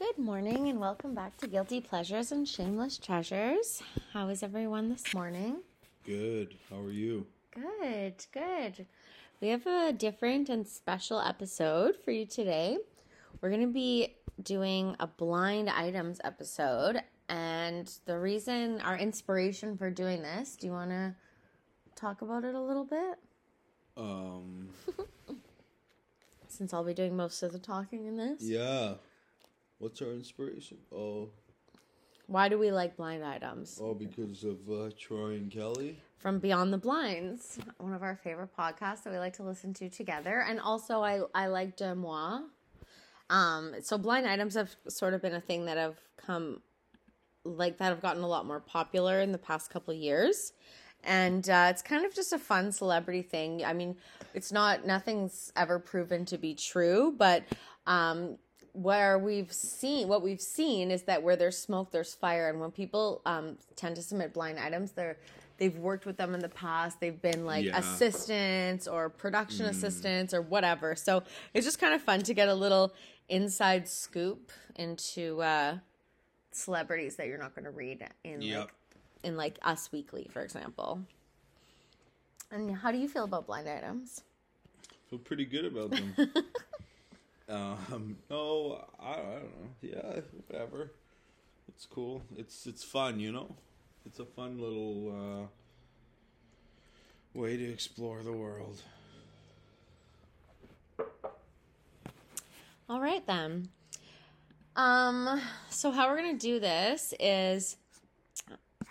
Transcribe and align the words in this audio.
Good 0.00 0.16
morning 0.16 0.70
and 0.70 0.80
welcome 0.80 1.14
back 1.14 1.36
to 1.36 1.46
Guilty 1.46 1.82
Pleasures 1.82 2.32
and 2.32 2.48
Shameless 2.48 2.96
Treasures. 2.96 3.82
How 4.14 4.28
is 4.28 4.42
everyone 4.42 4.88
this 4.88 5.12
morning? 5.12 5.56
Good. 6.06 6.56
How 6.70 6.80
are 6.80 6.90
you? 6.90 7.26
Good, 7.50 8.24
good. 8.32 8.86
We 9.42 9.48
have 9.48 9.66
a 9.66 9.92
different 9.92 10.48
and 10.48 10.66
special 10.66 11.20
episode 11.20 11.96
for 12.02 12.12
you 12.12 12.24
today. 12.24 12.78
We're 13.42 13.50
going 13.50 13.60
to 13.60 13.66
be 13.66 14.16
doing 14.42 14.96
a 14.98 15.06
blind 15.06 15.68
items 15.68 16.18
episode, 16.24 17.02
and 17.28 17.92
the 18.06 18.18
reason, 18.18 18.80
our 18.80 18.96
inspiration 18.96 19.76
for 19.76 19.90
doing 19.90 20.22
this, 20.22 20.56
do 20.56 20.66
you 20.66 20.72
want 20.72 20.92
to 20.92 21.14
talk 21.94 22.22
about 22.22 22.44
it 22.44 22.54
a 22.54 22.60
little 22.60 22.86
bit? 22.86 23.18
Um. 23.98 24.70
Since 26.48 26.72
I'll 26.72 26.84
be 26.84 26.94
doing 26.94 27.14
most 27.14 27.42
of 27.42 27.52
the 27.52 27.58
talking 27.58 28.06
in 28.06 28.16
this. 28.16 28.40
Yeah. 28.40 28.94
What's 29.80 30.02
our 30.02 30.12
inspiration? 30.12 30.76
Oh, 30.94 31.30
Why 32.26 32.48
do 32.50 32.58
we 32.58 32.70
like 32.70 32.96
blind 32.98 33.24
items? 33.24 33.78
oh, 33.82 33.94
because 33.94 34.44
of 34.44 34.58
uh, 34.70 34.90
Troy 34.98 35.30
and 35.36 35.50
Kelly. 35.50 35.98
from 36.18 36.38
Beyond 36.38 36.70
the 36.72 36.78
Blinds, 36.78 37.58
one 37.78 37.94
of 37.94 38.02
our 38.02 38.14
favorite 38.14 38.50
podcasts 38.54 39.04
that 39.04 39.12
we 39.12 39.18
like 39.18 39.32
to 39.36 39.42
listen 39.42 39.72
to 39.74 39.88
together. 39.88 40.44
And 40.46 40.60
also, 40.60 41.00
I 41.02 41.22
I 41.34 41.46
like 41.46 41.78
DeuxMoi. 41.78 42.42
Um, 43.30 43.74
so 43.80 43.96
blind 43.96 44.26
items 44.26 44.54
have 44.54 44.76
sort 44.88 45.14
of 45.14 45.22
been 45.22 45.34
a 45.34 45.40
thing 45.40 45.64
that 45.64 45.78
have 45.78 45.96
come 46.18 46.60
like 47.44 47.78
that 47.78 47.86
have 47.86 48.02
gotten 48.02 48.22
a 48.22 48.28
lot 48.28 48.44
more 48.44 48.60
popular 48.60 49.20
in 49.22 49.32
the 49.32 49.38
past 49.38 49.70
couple 49.70 49.94
of 49.94 49.98
years. 50.00 50.52
And 51.04 51.48
uh, 51.48 51.68
it's 51.70 51.80
kind 51.80 52.04
of 52.04 52.14
just 52.14 52.34
a 52.34 52.38
fun 52.38 52.70
celebrity 52.72 53.22
thing. 53.22 53.64
I 53.64 53.72
mean, 53.72 53.96
it's 54.34 54.52
not 54.52 54.84
nothing's 54.84 55.50
ever 55.56 55.78
proven 55.78 56.26
to 56.26 56.36
be 56.36 56.54
true, 56.54 57.14
but 57.16 57.44
um, 57.86 58.36
where 58.72 59.18
we've 59.18 59.52
seen 59.52 60.08
what 60.08 60.22
we've 60.22 60.40
seen 60.40 60.90
is 60.90 61.02
that 61.04 61.22
where 61.22 61.36
there's 61.36 61.58
smoke, 61.58 61.90
there's 61.90 62.14
fire, 62.14 62.48
and 62.48 62.60
when 62.60 62.70
people 62.70 63.20
um, 63.26 63.56
tend 63.76 63.96
to 63.96 64.02
submit 64.02 64.32
blind 64.34 64.58
items, 64.58 64.92
they're 64.92 65.16
they've 65.58 65.76
worked 65.76 66.06
with 66.06 66.16
them 66.16 66.32
in 66.34 66.40
the 66.40 66.48
past. 66.48 67.00
They've 67.00 67.20
been 67.20 67.44
like 67.44 67.66
Yeah. 67.66 67.78
assistants 67.78 68.88
or 68.88 69.10
production 69.10 69.66
assistants 69.66 70.32
or 70.32 70.40
whatever. 70.40 70.94
So 70.96 71.22
it's 71.52 71.66
just 71.66 71.78
kind 71.78 71.92
of 71.92 72.00
fun 72.00 72.22
to 72.22 72.32
get 72.32 72.48
a 72.48 72.54
little 72.54 72.94
inside 73.28 73.86
scoop 73.88 74.50
into 74.76 75.42
uh, 75.42 75.78
celebrities 76.52 77.16
that 77.16 77.26
you're 77.26 77.38
not 77.38 77.54
going 77.54 77.64
to 77.66 77.70
read 77.70 78.06
in 78.24 78.40
Yep. 78.40 78.58
like 78.60 78.70
in 79.22 79.36
like 79.36 79.58
Us 79.62 79.92
Weekly, 79.92 80.28
for 80.32 80.40
example. 80.42 81.02
And 82.50 82.74
how 82.76 82.90
do 82.90 82.98
you 82.98 83.06
feel 83.08 83.24
about 83.24 83.46
blind 83.46 83.68
items? 83.68 84.22
Feel 85.10 85.18
pretty 85.18 85.44
good 85.44 85.66
about 85.66 85.90
them. 85.90 86.14
um. 87.50 88.16
No, 88.30 88.84
I, 89.00 89.12
I 89.12 89.16
don't 89.16 89.42
know. 89.42 89.70
Yeah, 89.82 90.20
whatever. 90.46 90.92
It's 91.68 91.86
cool. 91.86 92.22
It's 92.36 92.66
it's 92.66 92.84
fun, 92.84 93.20
you 93.20 93.32
know. 93.32 93.56
It's 94.06 94.18
a 94.18 94.24
fun 94.24 94.60
little 94.60 95.48
uh, 97.34 97.38
way 97.38 97.56
to 97.56 97.64
explore 97.64 98.22
the 98.22 98.32
world. 98.32 98.82
All 102.88 103.00
right 103.00 103.24
then. 103.26 103.68
Um 104.76 105.40
so 105.68 105.90
how 105.90 106.08
we're 106.08 106.16
to 106.38 106.46
do 106.46 106.60
this 106.60 107.14
is 107.20 107.76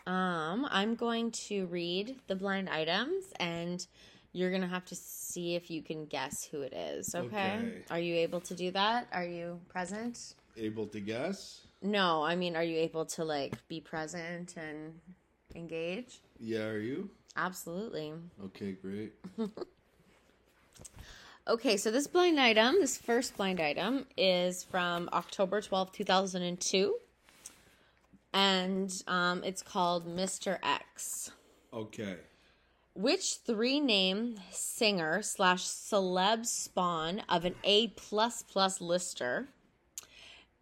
um 0.08 0.68
I'm 0.70 0.96
going 0.96 1.32
to 1.48 1.66
read 1.68 2.16
the 2.28 2.36
blind 2.36 2.70
items 2.70 3.26
and 3.40 3.86
you're 4.32 4.52
to 4.62 4.68
have 4.68 4.86
to 4.86 4.96
see 5.34 5.56
if 5.56 5.70
you 5.70 5.82
can 5.82 6.06
guess 6.06 6.44
who 6.50 6.62
it 6.62 6.74
is, 6.74 7.14
okay? 7.16 7.28
Okay. 7.28 7.84
Are 7.90 8.00
you 8.00 8.16
able 8.16 8.42
to 8.42 8.56
do 8.56 8.72
that? 8.72 9.08
Are 9.14 9.26
you 9.26 9.60
present? 9.70 10.36
Able 10.58 10.88
to 10.88 11.00
guess? 11.00 11.62
No, 11.82 12.24
I 12.24 12.36
mean 12.36 12.56
are 12.56 12.64
you 12.64 12.78
able 12.80 13.06
to 13.06 13.24
like 13.24 13.56
be 13.68 13.80
present 13.80 14.56
and 14.58 15.00
engage? 15.56 16.20
Yeah. 16.40 16.66
Are 16.66 16.80
you? 16.80 17.10
Absolutely. 17.38 18.14
Okay. 18.46 18.74
Great. 18.74 19.14
Okay, 21.50 21.78
so 21.78 21.90
this 21.90 22.06
blind 22.06 22.40
item, 22.40 22.76
this 22.80 22.96
first 22.96 23.36
blind 23.36 23.60
item, 23.60 24.06
is 24.16 24.64
from 24.64 25.10
October 25.12 25.62
twelfth, 25.62 25.94
two 25.94 26.04
2002. 26.04 26.96
And 28.34 28.94
um, 29.08 29.44
it's 29.44 29.64
called 29.64 30.06
Mr. 30.06 30.60
X. 30.62 31.32
Okay. 31.74 32.18
Which 32.94 33.36
three 33.46 33.80
name 33.80 34.36
singer 34.52 35.22
slash 35.22 35.64
celeb 35.64 36.46
spawn 36.46 37.22
of 37.30 37.46
an 37.46 37.56
A 37.64 37.88
plus 37.90 38.44
plus 38.44 38.82
lister? 38.82 39.48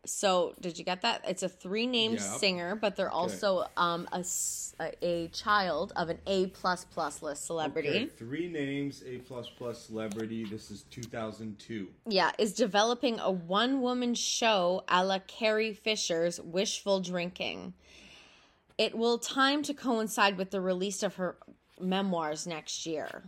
So 0.06 0.54
did 0.62 0.78
you 0.78 0.86
get 0.86 1.02
that? 1.02 1.22
It's 1.28 1.44
a 1.44 1.50
three 1.50 1.88
name 1.88 2.14
Yeah. 2.14 2.20
singer, 2.20 2.76
but 2.76 2.96
they're 2.96 3.10
also 3.10 3.66
um, 3.76 4.08
a, 4.12 4.24
a 5.02 5.28
child 5.30 5.92
of 5.96 6.10
an 6.10 6.20
A 6.28 6.48
plus 6.48 6.86
plus 6.86 7.22
list 7.22 7.46
celebrity. 7.46 7.90
Okay, 7.90 8.06
three 8.06 8.48
names, 8.48 9.04
A 9.06 9.18
plus 9.18 9.50
plus 9.50 9.86
celebrity. 9.86 10.46
This 10.46 10.70
is 10.72 10.84
2002. 10.92 11.88
Yeah, 12.08 12.32
is 12.38 12.54
developing 12.54 13.20
a 13.20 13.32
one 13.32 13.82
woman 13.82 14.14
show 14.14 14.84
a 14.88 15.04
la 15.04 15.20
Carrie 15.20 15.74
Fisher's 15.74 16.40
Wishful 16.40 17.02
Drinking. 17.02 17.74
It 18.78 18.96
will 18.96 19.18
time 19.18 19.64
to 19.64 19.74
coincide 19.74 20.38
with 20.38 20.52
the 20.52 20.62
release 20.62 21.02
of 21.04 21.16
her 21.16 21.36
memoirs 21.80 22.48
next 22.48 22.86
year. 22.86 23.24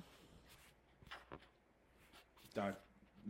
That, 2.56 2.80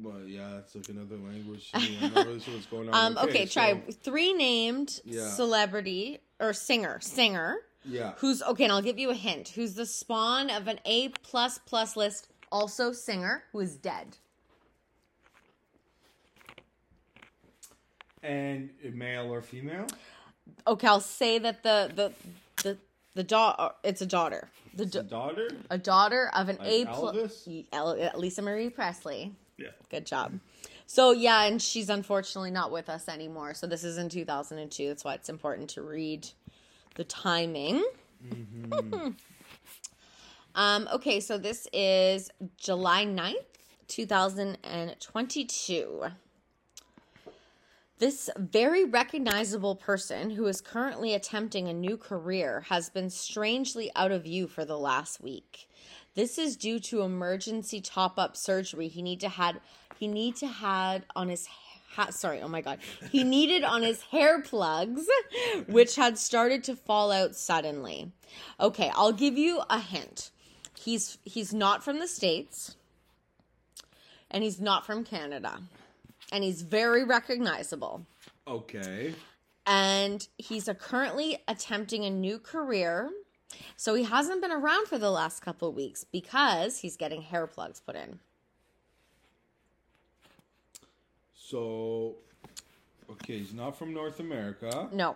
well, 0.02 0.22
yeah, 0.26 0.58
it's 0.58 0.76
like 0.76 0.90
another 0.90 1.18
language. 1.18 1.70
I'm 1.74 2.14
not 2.14 2.26
really 2.26 2.40
sure 2.40 2.54
what's 2.54 2.66
going 2.68 2.90
on. 2.90 2.96
Um, 3.18 3.18
okay, 3.28 3.46
try 3.46 3.74
so- 3.74 3.92
three 3.92 4.34
named 4.34 5.02
Yeah. 5.06 5.30
celebrity 5.30 6.20
or 6.40 6.54
singer, 6.54 7.00
singer, 7.02 7.58
yeah. 7.84 8.14
who's 8.18 8.42
okay, 8.42 8.64
and 8.64 8.74
I'll 8.74 8.82
give 8.82 8.98
you 8.98 9.10
a 9.10 9.16
hint. 9.16 9.50
Who's 9.50 9.74
the 9.74 9.86
spawn 9.86 10.50
of 10.50 10.68
an 10.68 10.80
A 10.86 11.10
plus 11.10 11.60
plus 11.60 11.98
list, 11.98 12.30
also 12.52 12.92
singer, 12.94 13.44
who 13.52 13.60
is 13.60 13.76
dead. 13.76 14.18
And 18.22 18.70
male 18.94 19.32
or 19.34 19.42
female? 19.42 19.88
Okay, 20.68 20.88
I'll 20.88 21.00
say 21.00 21.40
that 21.40 21.64
the 21.64 21.92
the 21.96 22.14
the 22.64 22.78
the 23.20 23.24
daughter. 23.24 23.56
Uh, 23.60 23.70
it's 23.84 24.02
a 24.02 24.06
daughter. 24.06 24.48
The 24.74 24.86
da- 24.86 25.02
daughter? 25.02 25.50
a 25.70 25.78
daughter 25.78 26.32
of 26.34 26.48
an 26.48 26.56
Like 26.58 26.70
A 26.70 26.86
plus 26.86 27.46
Elvis? 27.46 27.66
Uh, 27.74 28.18
Lisa 28.18 28.42
Marie 28.42 28.70
Presley. 28.70 29.34
Yeah. 29.58 29.72
Good 29.90 30.06
job. 30.06 30.40
So 30.88 31.12
yeah, 31.12 31.44
and 31.44 31.62
she's 31.62 31.90
unfortunately 31.90 32.52
not 32.52 32.72
with 32.72 32.88
us 32.88 33.10
anymore. 33.10 33.54
So 33.56 33.68
this 33.68 33.84
is 33.84 33.98
in 33.98 34.08
2002. 34.08 34.88
That's 34.88 35.04
why 35.04 35.16
it's 35.16 35.28
important 35.28 35.70
to 35.72 35.82
read 35.82 36.30
the 36.96 37.04
timing. 37.04 37.84
um 40.56 40.88
okay, 40.94 41.20
so 41.20 41.38
this 41.38 41.68
is 41.74 42.32
July 42.56 43.06
9th, 43.06 43.34
2022. 43.90 46.06
This 48.00 48.30
very 48.38 48.86
recognizable 48.86 49.76
person 49.76 50.30
who 50.30 50.48
is 50.48 50.62
currently 50.62 51.14
attempting 51.14 51.68
a 51.68 51.74
new 51.74 51.98
career 51.98 52.62
has 52.70 52.90
been 52.90 53.10
strangely 53.10 53.92
out 53.94 54.14
of 54.14 54.24
view 54.24 54.48
for 54.48 54.64
the 54.64 54.78
last 54.78 55.20
week. 55.20 55.68
This 56.16 56.38
is 56.38 56.56
due 56.56 56.80
to 56.80 57.02
emergency 57.02 57.82
top-up 57.82 58.38
surgery 58.38 58.88
he 58.88 59.02
need 59.02 59.20
to 59.20 59.28
had 59.28 59.60
he 59.98 60.08
need 60.08 60.38
to 60.38 60.48
had 60.48 61.06
on 61.14 61.28
his 61.28 61.50
ha- 61.92 62.12
sorry, 62.12 62.42
oh 62.42 62.48
my 62.48 62.62
god. 62.62 62.80
He 63.12 63.26
needed 63.26 63.66
on 63.66 63.82
his 63.82 64.02
hair 64.04 64.42
plugs 64.42 65.06
which 65.68 65.98
had 65.98 66.18
started 66.18 66.64
to 66.66 66.78
fall 66.78 67.12
out 67.12 67.36
suddenly. 67.36 68.14
Okay, 68.62 68.90
I'll 68.96 69.12
give 69.12 69.38
you 69.38 69.62
a 69.70 69.82
hint. 69.82 70.32
He's 70.74 71.18
he's 71.24 71.54
not 71.54 71.84
from 71.84 72.00
the 72.00 72.08
states 72.08 72.78
and 74.32 74.42
he's 74.42 74.62
not 74.62 74.86
from 74.86 75.04
Canada 75.04 75.60
and 76.32 76.44
he's 76.44 76.62
very 76.62 77.04
recognizable. 77.04 78.06
Okay. 78.48 79.14
And 79.66 80.28
he's 80.38 80.70
currently 80.80 81.38
attempting 81.48 82.06
a 82.06 82.10
new 82.10 82.40
career. 82.40 83.10
So 83.76 83.96
he 83.96 84.04
hasn't 84.04 84.42
been 84.42 84.52
around 84.52 84.88
for 84.88 84.98
the 84.98 85.10
last 85.12 85.42
couple 85.42 85.70
of 85.70 85.76
weeks 85.76 86.04
because 86.04 86.80
he's 86.80 86.96
getting 86.96 87.22
hair 87.24 87.48
plugs 87.48 87.80
put 87.80 87.96
in. 87.96 88.20
So, 91.36 92.16
okay, 93.10 93.40
he's 93.40 93.54
not 93.54 93.78
from 93.78 93.94
North 93.94 94.20
America. 94.20 94.88
No, 94.92 95.16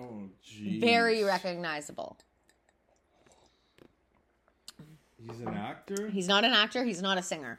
Oh, 0.00 0.28
geez. 0.44 0.80
very 0.80 1.22
recognizable. 1.22 2.16
He's 5.26 5.40
an 5.40 5.54
actor? 5.54 6.08
He's 6.08 6.28
not 6.28 6.44
an 6.44 6.52
actor, 6.52 6.84
he's 6.84 7.02
not 7.02 7.18
a 7.18 7.22
singer. 7.22 7.58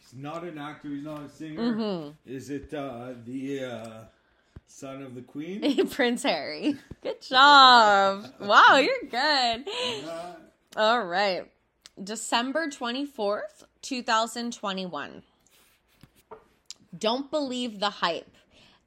He's 0.00 0.14
not 0.14 0.44
an 0.44 0.58
actor, 0.58 0.88
he's 0.88 1.04
not 1.04 1.22
a 1.22 1.28
singer. 1.28 1.74
Mm-hmm. 1.74 2.10
Is 2.26 2.50
it 2.50 2.72
uh, 2.74 3.12
the 3.24 3.64
uh, 3.64 4.04
son 4.66 5.02
of 5.02 5.14
the 5.14 5.22
queen? 5.22 5.86
Prince 5.90 6.22
Harry. 6.24 6.76
Good 7.02 7.22
job. 7.22 8.26
wow, 8.40 8.76
you're 8.76 9.10
good. 9.10 9.68
Uh, 10.08 10.34
All 10.76 11.04
right. 11.04 11.50
December 12.02 12.66
24th, 12.66 13.64
2021. 13.82 15.22
Don't 16.98 17.30
believe 17.30 17.78
the 17.78 17.90
hype. 17.90 18.36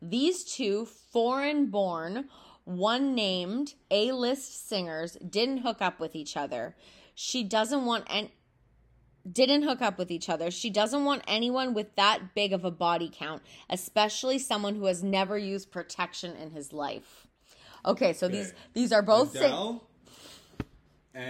These 0.01 0.43
two 0.43 0.85
foreign 0.85 1.67
born, 1.67 2.25
one 2.65 3.15
named 3.15 3.75
A 3.89 4.11
list 4.11 4.67
singers 4.67 5.17
didn't 5.27 5.59
hook 5.59 5.81
up 5.81 5.99
with 5.99 6.15
each 6.15 6.35
other. 6.35 6.75
She 7.19 7.43
doesn't 7.43 7.83
want 7.83 8.05
and 8.11 8.29
Didn't 9.29 9.63
hook 9.63 9.81
up 9.81 9.97
with 9.97 10.09
each 10.11 10.29
other. 10.29 10.51
She 10.51 10.69
doesn't 10.69 11.03
want 11.03 11.23
anyone 11.27 11.73
with 11.73 11.95
that 11.95 12.33
big 12.35 12.53
of 12.53 12.63
a 12.63 12.71
body 12.71 13.11
count, 13.11 13.41
especially 13.69 14.39
someone 14.39 14.75
who 14.75 14.85
has 14.85 15.03
never 15.03 15.37
used 15.37 15.69
protection 15.71 16.35
in 16.37 16.51
his 16.51 16.71
life. 16.71 17.27
Okay, 17.85 18.13
so 18.13 18.27
these 18.27 18.49
Okay. 18.51 18.57
these 18.73 18.91
are 18.93 19.01
both 19.01 19.35
Adele 19.35 19.83
and 21.13 21.27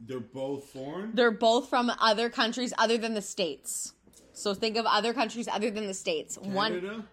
they're 0.00 0.18
both 0.20 0.64
foreign. 0.64 1.14
They're 1.14 1.30
both 1.30 1.68
from 1.70 1.90
other 2.00 2.28
countries 2.28 2.74
other 2.76 2.98
than 2.98 3.14
the 3.14 3.22
states. 3.22 3.94
So 4.32 4.52
think 4.52 4.76
of 4.76 4.84
other 4.84 5.14
countries 5.14 5.46
other 5.46 5.70
than 5.70 5.86
the 5.86 5.94
states. 5.94 6.36
One 6.38 6.80
Canada, 6.80 7.04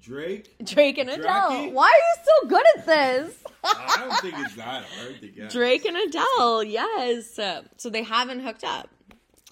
Drake. 0.00 0.54
Drake 0.64 0.98
and 0.98 1.08
Adele. 1.10 1.50
Drake? 1.50 1.72
Why 1.74 1.84
are 1.86 1.88
you 1.88 2.24
so 2.42 2.48
good 2.48 2.64
at 2.78 2.86
this? 2.86 3.34
I 3.64 3.96
don't 4.08 4.20
think 4.20 4.34
it's 4.46 4.56
that 4.56 4.84
hard 4.84 5.20
to 5.20 5.28
get. 5.28 5.50
Drake 5.50 5.84
and 5.86 5.96
Adele, 5.96 6.64
yes. 6.64 7.38
So 7.76 7.90
they 7.90 8.02
haven't 8.02 8.40
hooked 8.40 8.64
up. 8.64 8.88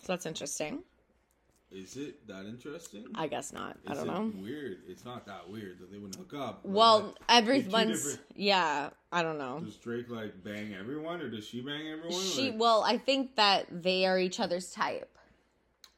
So 0.03 0.13
that's 0.13 0.27
interesting. 0.27 0.83
Is 1.71 1.97
it 1.97 2.27
that 2.27 2.45
interesting? 2.45 3.07
I 3.15 3.29
guess 3.29 3.51
not. 3.53 3.79
I 3.87 3.95
don't 3.95 4.07
know. 4.07 4.31
Weird. 4.43 4.81
It's 4.87 5.07
not 5.07 5.25
that 5.25 5.49
weird 5.49 5.79
that 5.81 5.91
they 5.91 5.97
wouldn't 5.97 6.17
hook 6.17 6.35
up. 6.39 6.61
Well, 6.65 7.01
like, 7.01 7.15
everyone's 7.31 8.03
different- 8.03 8.21
yeah. 8.37 8.91
I 9.11 9.23
don't 9.23 9.39
know. 9.39 9.61
Does 9.61 9.77
Drake 9.77 10.11
like 10.11 10.43
bang 10.45 10.75
everyone, 10.79 11.23
or 11.23 11.31
does 11.31 11.47
she 11.47 11.63
bang 11.63 11.89
everyone? 11.89 12.13
She 12.21 12.51
Like, 12.51 12.61
well, 12.61 12.83
I 12.85 12.99
think 12.99 13.37
that 13.37 13.67
they 13.71 14.05
are 14.05 14.19
each 14.19 14.39
other's 14.41 14.71
type. 14.71 15.17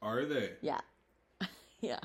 are 0.00 0.24
they? 0.26 0.50
Yeah, 0.60 0.80
yeah. 1.80 1.98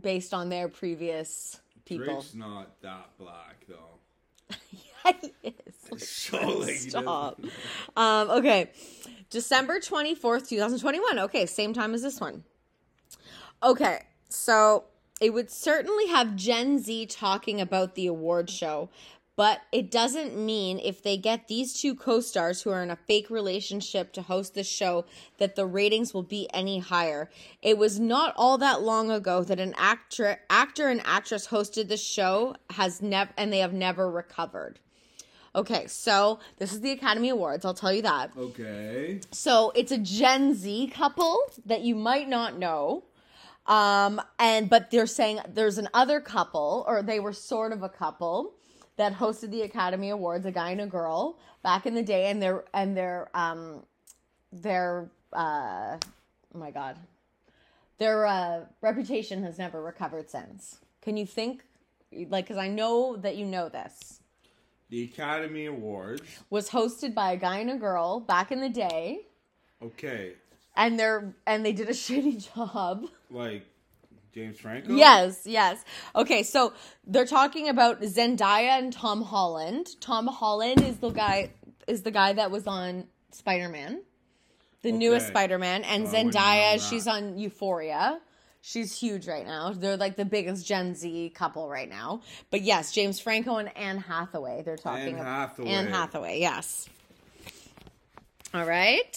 Based 0.00 0.34
on 0.34 0.48
their 0.48 0.68
previous 0.68 1.60
people. 1.84 2.06
Drake's 2.06 2.34
not 2.34 2.80
that 2.82 3.10
black 3.18 3.64
though. 3.68 3.98
yeah, 4.70 5.12
he 5.20 5.34
is. 5.42 5.54
So 6.06 6.58
like, 6.58 6.74
Stop. 6.74 7.40
Um, 7.96 8.30
okay. 8.30 8.70
December 9.30 9.80
24th, 9.80 10.48
2021. 10.48 11.18
Okay, 11.20 11.46
same 11.46 11.72
time 11.72 11.94
as 11.94 12.02
this 12.02 12.20
one. 12.20 12.44
Okay, 13.62 14.04
so 14.28 14.84
it 15.20 15.32
would 15.32 15.50
certainly 15.50 16.06
have 16.08 16.36
Gen 16.36 16.78
Z 16.78 17.06
talking 17.06 17.60
about 17.60 17.94
the 17.94 18.06
award 18.06 18.48
show, 18.50 18.88
but 19.38 19.60
it 19.70 19.88
doesn't 19.88 20.36
mean 20.36 20.80
if 20.80 21.00
they 21.00 21.16
get 21.16 21.46
these 21.46 21.80
two 21.80 21.94
co 21.94 22.20
stars 22.20 22.60
who 22.60 22.70
are 22.70 22.82
in 22.82 22.90
a 22.90 22.96
fake 22.96 23.30
relationship 23.30 24.12
to 24.12 24.20
host 24.20 24.54
the 24.54 24.64
show 24.64 25.04
that 25.36 25.54
the 25.54 25.64
ratings 25.64 26.12
will 26.12 26.24
be 26.24 26.48
any 26.52 26.80
higher. 26.80 27.30
It 27.62 27.78
was 27.78 28.00
not 28.00 28.34
all 28.36 28.58
that 28.58 28.82
long 28.82 29.12
ago 29.12 29.44
that 29.44 29.60
an 29.60 29.76
actor, 29.78 30.40
actor 30.50 30.88
and 30.88 31.00
actress 31.04 31.46
hosted 31.46 31.86
the 31.86 31.96
show 31.96 32.56
has 32.70 33.00
never 33.00 33.30
and 33.36 33.52
they 33.52 33.60
have 33.60 33.72
never 33.72 34.10
recovered. 34.10 34.80
Okay, 35.54 35.86
so 35.86 36.40
this 36.56 36.72
is 36.72 36.80
the 36.80 36.90
Academy 36.90 37.28
Awards, 37.28 37.64
I'll 37.64 37.74
tell 37.74 37.92
you 37.92 38.02
that. 38.02 38.32
Okay. 38.36 39.20
So 39.30 39.70
it's 39.76 39.92
a 39.92 39.98
Gen 39.98 40.52
Z 40.52 40.88
couple 40.88 41.38
that 41.64 41.82
you 41.82 41.94
might 41.94 42.28
not 42.28 42.58
know. 42.58 43.04
Um, 43.66 44.20
and 44.40 44.68
but 44.68 44.90
they're 44.90 45.06
saying 45.06 45.38
there's 45.48 45.78
an 45.78 45.88
other 45.94 46.20
couple, 46.20 46.84
or 46.88 47.02
they 47.02 47.20
were 47.20 47.32
sort 47.32 47.70
of 47.70 47.84
a 47.84 47.88
couple 47.88 48.57
that 48.98 49.14
hosted 49.14 49.50
the 49.50 49.62
Academy 49.62 50.10
Awards, 50.10 50.44
a 50.46 50.52
guy 50.52 50.70
and 50.70 50.80
a 50.82 50.86
girl 50.86 51.38
back 51.62 51.86
in 51.86 51.94
the 51.94 52.02
day, 52.02 52.26
and 52.30 52.42
their 52.42 52.64
and 52.74 52.96
their 52.96 53.30
um 53.34 53.82
their 54.52 55.08
uh 55.32 55.96
oh 56.54 56.58
my 56.58 56.70
god. 56.70 56.96
Their 57.98 58.26
uh 58.26 58.60
reputation 58.80 59.42
has 59.44 59.58
never 59.58 59.82
recovered 59.82 60.28
since. 60.30 60.78
Can 61.00 61.16
you 61.16 61.26
think 61.26 61.64
like 62.28 62.46
cuz 62.46 62.56
I 62.56 62.68
know 62.68 63.16
that 63.16 63.36
you 63.36 63.46
know 63.46 63.68
this. 63.68 64.20
The 64.90 65.04
Academy 65.04 65.66
Awards. 65.66 66.22
Was 66.50 66.70
hosted 66.70 67.14
by 67.14 67.32
a 67.32 67.36
guy 67.36 67.58
and 67.58 67.70
a 67.70 67.76
girl 67.76 68.20
back 68.20 68.50
in 68.50 68.60
the 68.60 68.68
day. 68.70 69.26
Okay. 69.82 70.34
and 70.76 70.98
they're 70.98 71.34
and 71.46 71.64
they 71.64 71.72
did 71.72 71.88
a 71.88 71.92
shitty 72.04 72.52
job. 72.54 73.06
Like 73.30 73.66
James 74.34 74.58
Franco. 74.58 74.94
Yes, 74.94 75.42
yes. 75.44 75.84
Okay, 76.14 76.42
so 76.42 76.72
they're 77.06 77.26
talking 77.26 77.68
about 77.68 78.00
Zendaya 78.02 78.78
and 78.78 78.92
Tom 78.92 79.22
Holland. 79.22 79.88
Tom 80.00 80.26
Holland 80.26 80.82
is 80.82 80.98
the 80.98 81.10
guy 81.10 81.50
is 81.86 82.02
the 82.02 82.10
guy 82.10 82.34
that 82.34 82.50
was 82.50 82.66
on 82.66 83.04
Spider-Man. 83.32 84.02
The 84.82 84.92
newest 84.92 85.28
Spider-Man 85.28 85.82
and 85.84 86.04
Oh, 86.04 86.06
I 86.06 86.10
wouldn't 86.10 86.34
know 86.34 86.40
Zendaya, 86.40 86.90
she's 86.90 87.06
on 87.08 87.38
Euphoria. 87.38 88.20
She's 88.60 88.98
huge 88.98 89.26
right 89.26 89.46
now. 89.46 89.72
They're 89.72 89.96
like 89.96 90.16
the 90.16 90.24
biggest 90.24 90.66
Gen 90.66 90.94
Z 90.94 91.30
couple 91.34 91.68
right 91.68 91.88
now. 91.88 92.22
But 92.50 92.62
yes, 92.62 92.92
James 92.92 93.20
Franco 93.20 93.56
and 93.56 93.74
Anne 93.76 93.98
Hathaway. 93.98 94.62
They're 94.62 94.76
talking 94.76 95.14
Anne 95.14 95.20
about 95.20 95.48
Hathaway. 95.48 95.68
Anne 95.68 95.86
Hathaway, 95.86 96.40
yes. 96.40 96.88
All 98.52 98.64
right. 98.64 99.14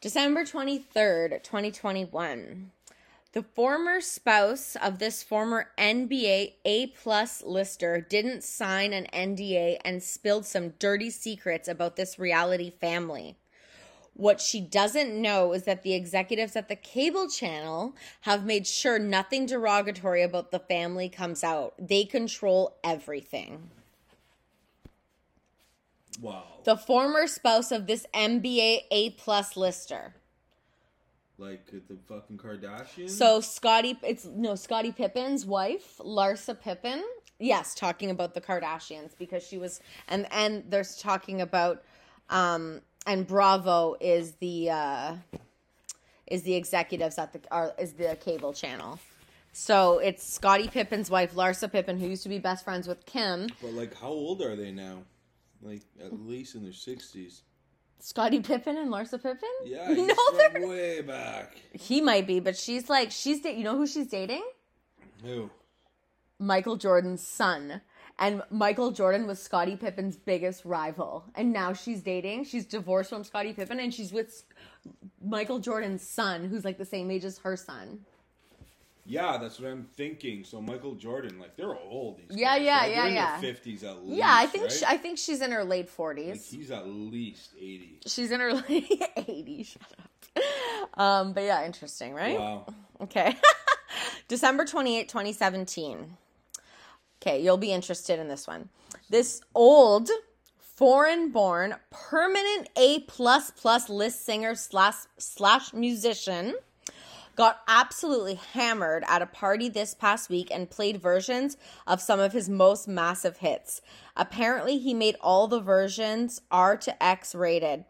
December 0.00 0.44
23rd, 0.44 1.42
2021. 1.42 2.70
The 3.32 3.42
former 3.42 4.02
spouse 4.02 4.76
of 4.76 4.98
this 4.98 5.22
former 5.22 5.70
NBA 5.78 6.52
A 6.66 6.88
plus 6.88 7.42
lister 7.42 7.98
didn't 7.98 8.44
sign 8.44 8.92
an 8.92 9.06
NDA 9.10 9.78
and 9.86 10.02
spilled 10.02 10.44
some 10.44 10.74
dirty 10.78 11.08
secrets 11.08 11.66
about 11.66 11.96
this 11.96 12.18
reality 12.18 12.68
family. 12.68 13.36
What 14.12 14.42
she 14.42 14.60
doesn't 14.60 15.18
know 15.18 15.54
is 15.54 15.62
that 15.62 15.82
the 15.82 15.94
executives 15.94 16.56
at 16.56 16.68
the 16.68 16.76
cable 16.76 17.26
channel 17.26 17.96
have 18.22 18.44
made 18.44 18.66
sure 18.66 18.98
nothing 18.98 19.46
derogatory 19.46 20.22
about 20.22 20.50
the 20.50 20.58
family 20.58 21.08
comes 21.08 21.42
out. 21.42 21.72
They 21.78 22.04
control 22.04 22.76
everything. 22.84 23.70
Wow. 26.20 26.44
The 26.64 26.76
former 26.76 27.26
spouse 27.26 27.72
of 27.72 27.86
this 27.86 28.06
NBA 28.12 28.80
A 28.90 29.10
plus 29.10 29.56
lister. 29.56 30.16
Like 31.38 31.66
the 31.66 31.96
fucking 32.06 32.38
Kardashians. 32.38 33.10
So 33.10 33.40
Scottie, 33.40 33.98
it's 34.02 34.26
no 34.26 34.54
Scottie 34.54 34.92
Pippen's 34.92 35.44
wife, 35.44 35.98
Larsa 35.98 36.58
Pippen. 36.60 37.02
Yes, 37.40 37.74
talking 37.74 38.10
about 38.10 38.34
the 38.34 38.40
Kardashians 38.40 39.18
because 39.18 39.42
she 39.42 39.58
was, 39.58 39.80
and 40.06 40.26
and 40.30 40.62
there's 40.68 40.96
talking 40.96 41.40
about, 41.40 41.82
um, 42.30 42.80
and 43.06 43.26
Bravo 43.26 43.96
is 44.00 44.32
the 44.34 44.70
uh, 44.70 45.14
is 46.28 46.42
the 46.42 46.54
executives 46.54 47.18
at 47.18 47.32
the 47.32 47.40
are 47.50 47.74
is 47.78 47.94
the 47.94 48.16
cable 48.20 48.52
channel. 48.52 49.00
So 49.52 49.98
it's 49.98 50.22
Scottie 50.22 50.68
Pippen's 50.68 51.10
wife, 51.10 51.34
Larsa 51.34 51.70
Pippen, 51.72 51.98
who 51.98 52.06
used 52.06 52.22
to 52.22 52.28
be 52.28 52.38
best 52.38 52.62
friends 52.62 52.86
with 52.86 53.04
Kim. 53.04 53.48
But 53.60 53.72
like, 53.72 53.98
how 53.98 54.08
old 54.08 54.40
are 54.42 54.54
they 54.54 54.70
now? 54.70 55.02
Like 55.60 55.82
at 56.00 56.12
least 56.12 56.54
in 56.54 56.62
their 56.62 56.72
sixties. 56.72 57.42
Scottie 58.04 58.40
Pippen 58.40 58.76
and 58.76 58.90
Larsa 58.90 59.22
Pippen. 59.22 59.48
Yeah, 59.64 59.86
no, 59.90 60.14
they're 60.32 60.66
way 60.66 61.02
back. 61.02 61.56
he 61.72 62.00
might 62.00 62.26
be, 62.26 62.40
but 62.40 62.56
she's 62.56 62.90
like 62.90 63.12
she's 63.12 63.40
da- 63.40 63.56
you 63.56 63.62
know 63.62 63.76
who 63.76 63.86
she's 63.86 64.08
dating? 64.08 64.42
Who? 65.24 65.50
Michael 66.38 66.76
Jordan's 66.76 67.24
son. 67.26 67.80
And 68.18 68.42
Michael 68.50 68.90
Jordan 68.90 69.26
was 69.26 69.40
Scottie 69.40 69.76
Pippen's 69.76 70.16
biggest 70.16 70.64
rival. 70.64 71.24
And 71.34 71.52
now 71.52 71.72
she's 71.72 72.02
dating. 72.02 72.44
She's 72.44 72.66
divorced 72.66 73.10
from 73.10 73.24
Scottie 73.24 73.52
Pippen 73.52 73.80
and 73.80 73.92
she's 73.94 74.12
with 74.12 74.42
Michael 75.24 75.60
Jordan's 75.60 76.06
son, 76.06 76.48
who's 76.48 76.64
like 76.64 76.78
the 76.78 76.84
same 76.84 77.10
age 77.10 77.24
as 77.24 77.38
her 77.38 77.56
son. 77.56 78.00
Yeah, 79.04 79.36
that's 79.36 79.58
what 79.58 79.68
I'm 79.70 79.84
thinking. 79.96 80.44
So 80.44 80.60
Michael 80.60 80.94
Jordan, 80.94 81.38
like 81.40 81.56
they're 81.56 81.74
old. 81.74 82.18
These 82.18 82.38
Yeah, 82.38 82.56
guys, 82.58 82.64
yeah, 82.64 82.78
right? 82.78 82.90
yeah, 82.90 83.02
They're 83.04 83.12
yeah. 83.14 83.36
fifties 83.40 83.82
at 83.84 84.04
least. 84.04 84.16
yeah, 84.16 84.30
I 84.32 84.46
think 84.46 84.64
right? 84.64 84.72
she, 84.72 84.84
I 84.84 84.96
think 84.96 85.18
she's 85.18 85.40
in 85.40 85.50
her 85.50 85.64
late 85.64 85.86
like, 85.98 86.16
40s. 86.16 86.50
he's 86.50 86.70
at 86.70 86.86
least 86.86 87.50
eighty. 87.58 87.98
She's 88.06 88.30
in 88.30 88.40
her 88.40 88.52
late 88.68 89.02
80s. 89.16 89.66
Shut 89.72 89.82
up. 89.98 90.98
Um, 91.00 91.32
but 91.32 91.42
yeah, 91.44 91.64
interesting, 91.66 92.14
right? 92.14 92.38
Wow. 92.38 92.66
Okay. 93.00 93.36
December 94.28 94.64
28, 94.64 95.08
2017. 95.08 96.16
Okay, 97.20 97.42
you'll 97.42 97.56
be 97.56 97.72
interested 97.72 98.18
in 98.18 98.28
this 98.28 98.46
one. 98.46 98.68
This 99.10 99.40
old 99.54 100.10
foreign 100.58 101.30
born 101.30 101.74
permanent 101.90 102.68
A 102.76 103.00
plus 103.00 103.50
plus 103.50 103.88
list 103.88 104.24
singer 104.24 104.54
slash 104.54 104.94
slash 105.18 105.72
musician 105.72 106.54
got 107.36 107.60
absolutely 107.66 108.34
hammered 108.34 109.04
at 109.08 109.22
a 109.22 109.26
party 109.26 109.68
this 109.68 109.94
past 109.94 110.28
week 110.28 110.48
and 110.50 110.70
played 110.70 111.00
versions 111.00 111.56
of 111.86 112.00
some 112.00 112.20
of 112.20 112.32
his 112.32 112.48
most 112.48 112.86
massive 112.86 113.38
hits. 113.38 113.80
Apparently, 114.16 114.78
he 114.78 114.94
made 114.94 115.16
all 115.20 115.48
the 115.48 115.60
versions 115.60 116.42
R 116.50 116.76
to 116.76 117.02
X 117.02 117.34
rated. 117.34 117.84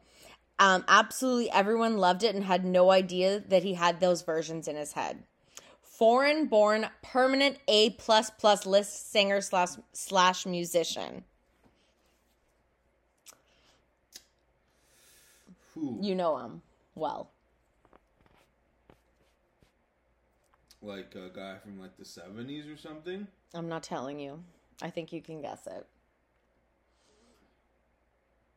Um, 0.58 0.84
absolutely 0.86 1.50
everyone 1.50 1.96
loved 1.96 2.22
it 2.22 2.36
and 2.36 2.44
had 2.44 2.64
no 2.64 2.92
idea 2.92 3.40
that 3.48 3.64
he 3.64 3.74
had 3.74 3.98
those 3.98 4.22
versions 4.22 4.68
in 4.68 4.76
his 4.76 4.92
head. 4.92 5.24
Foreign 5.82 6.46
born 6.46 6.86
permanent 7.02 7.58
A 7.66 7.90
plus 7.90 8.30
plus 8.30 8.64
list 8.64 9.10
singer 9.10 9.40
slash 9.40 9.70
slash 9.92 10.46
musician. 10.46 11.24
Who? 15.74 15.98
You 16.00 16.14
know 16.14 16.38
him 16.38 16.62
well. 16.94 17.31
Like 20.82 21.14
a 21.14 21.28
guy 21.34 21.56
from 21.62 21.78
like 21.80 21.96
the 21.96 22.04
seventies 22.04 22.66
or 22.66 22.76
something. 22.76 23.26
I'm 23.54 23.68
not 23.68 23.82
telling 23.82 24.18
you. 24.18 24.42
I 24.80 24.90
think 24.90 25.12
you 25.12 25.22
can 25.22 25.40
guess 25.40 25.66
it. 25.66 25.86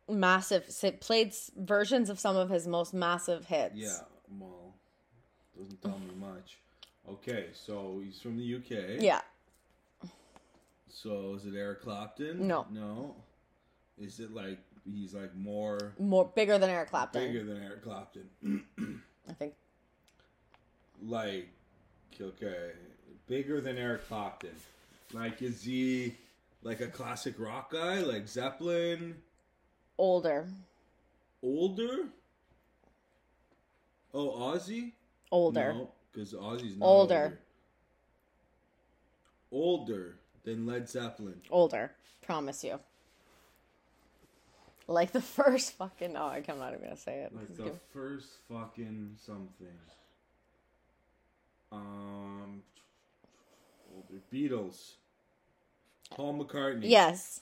Massive. 0.09 0.69
Played 0.99 1.33
versions 1.57 2.09
of 2.09 2.19
some 2.19 2.35
of 2.35 2.49
his 2.49 2.67
most 2.67 2.93
massive 2.93 3.45
hits. 3.45 3.75
Yeah, 3.75 3.97
well, 4.39 4.73
doesn't 5.57 5.81
tell 5.81 5.99
me 5.99 6.13
much. 6.19 6.57
Okay, 7.09 7.47
so 7.53 8.01
he's 8.03 8.19
from 8.19 8.37
the 8.37 8.55
UK. 8.55 9.01
Yeah. 9.01 9.21
So 10.89 11.35
is 11.35 11.45
it 11.45 11.55
Eric 11.57 11.81
Clapton? 11.81 12.47
No. 12.47 12.65
No. 12.71 13.15
Is 13.97 14.19
it 14.19 14.33
like 14.33 14.59
he's 14.91 15.13
like 15.13 15.35
more 15.35 15.93
More 15.99 16.25
bigger 16.35 16.57
than 16.57 16.69
Eric 16.69 16.89
Clapton. 16.89 17.21
bigger 17.23 17.43
than 17.43 17.61
Eric 17.63 17.83
Clapton? 17.83 18.29
I 19.29 19.33
think. 19.33 19.53
like, 21.01 21.49
okay, 22.19 22.71
bigger 23.27 23.61
than 23.61 23.77
Eric 23.77 24.07
Clapton. 24.07 24.55
Like, 25.13 25.41
is 25.41 25.63
he 25.63 26.15
like 26.63 26.81
a 26.81 26.87
classic 26.87 27.35
rock 27.37 27.71
guy, 27.71 27.99
like 27.99 28.27
Zeppelin? 28.27 29.15
Older. 29.97 30.47
Older? 31.41 32.07
Oh, 34.13 34.29
Ozzy? 34.53 34.91
Older. 35.31 35.73
No, 35.73 35.91
because 36.11 36.33
Ozzy's 36.33 36.77
not 36.77 36.85
Older. 36.85 37.15
older. 37.15 37.39
Older 39.51 40.15
than 40.43 40.65
Led 40.65 40.89
Zeppelin. 40.89 41.41
Older. 41.49 41.91
Promise 42.21 42.63
you. 42.63 42.79
Like 44.87 45.11
the 45.11 45.21
first 45.37 45.73
fucking. 45.73 46.15
Oh, 46.15 46.27
I'm 46.27 46.59
not 46.59 46.73
even 46.73 46.83
gonna 46.83 46.97
say 46.97 47.21
it. 47.21 47.35
Like 47.35 47.55
the 47.55 47.73
first 47.93 48.27
fucking 48.49 49.17
something. 49.23 49.67
Um, 51.75 52.61
older 53.95 54.21
Beatles. 54.33 54.93
Paul 56.11 56.35
McCartney. 56.35 56.89
Yes. 56.89 57.41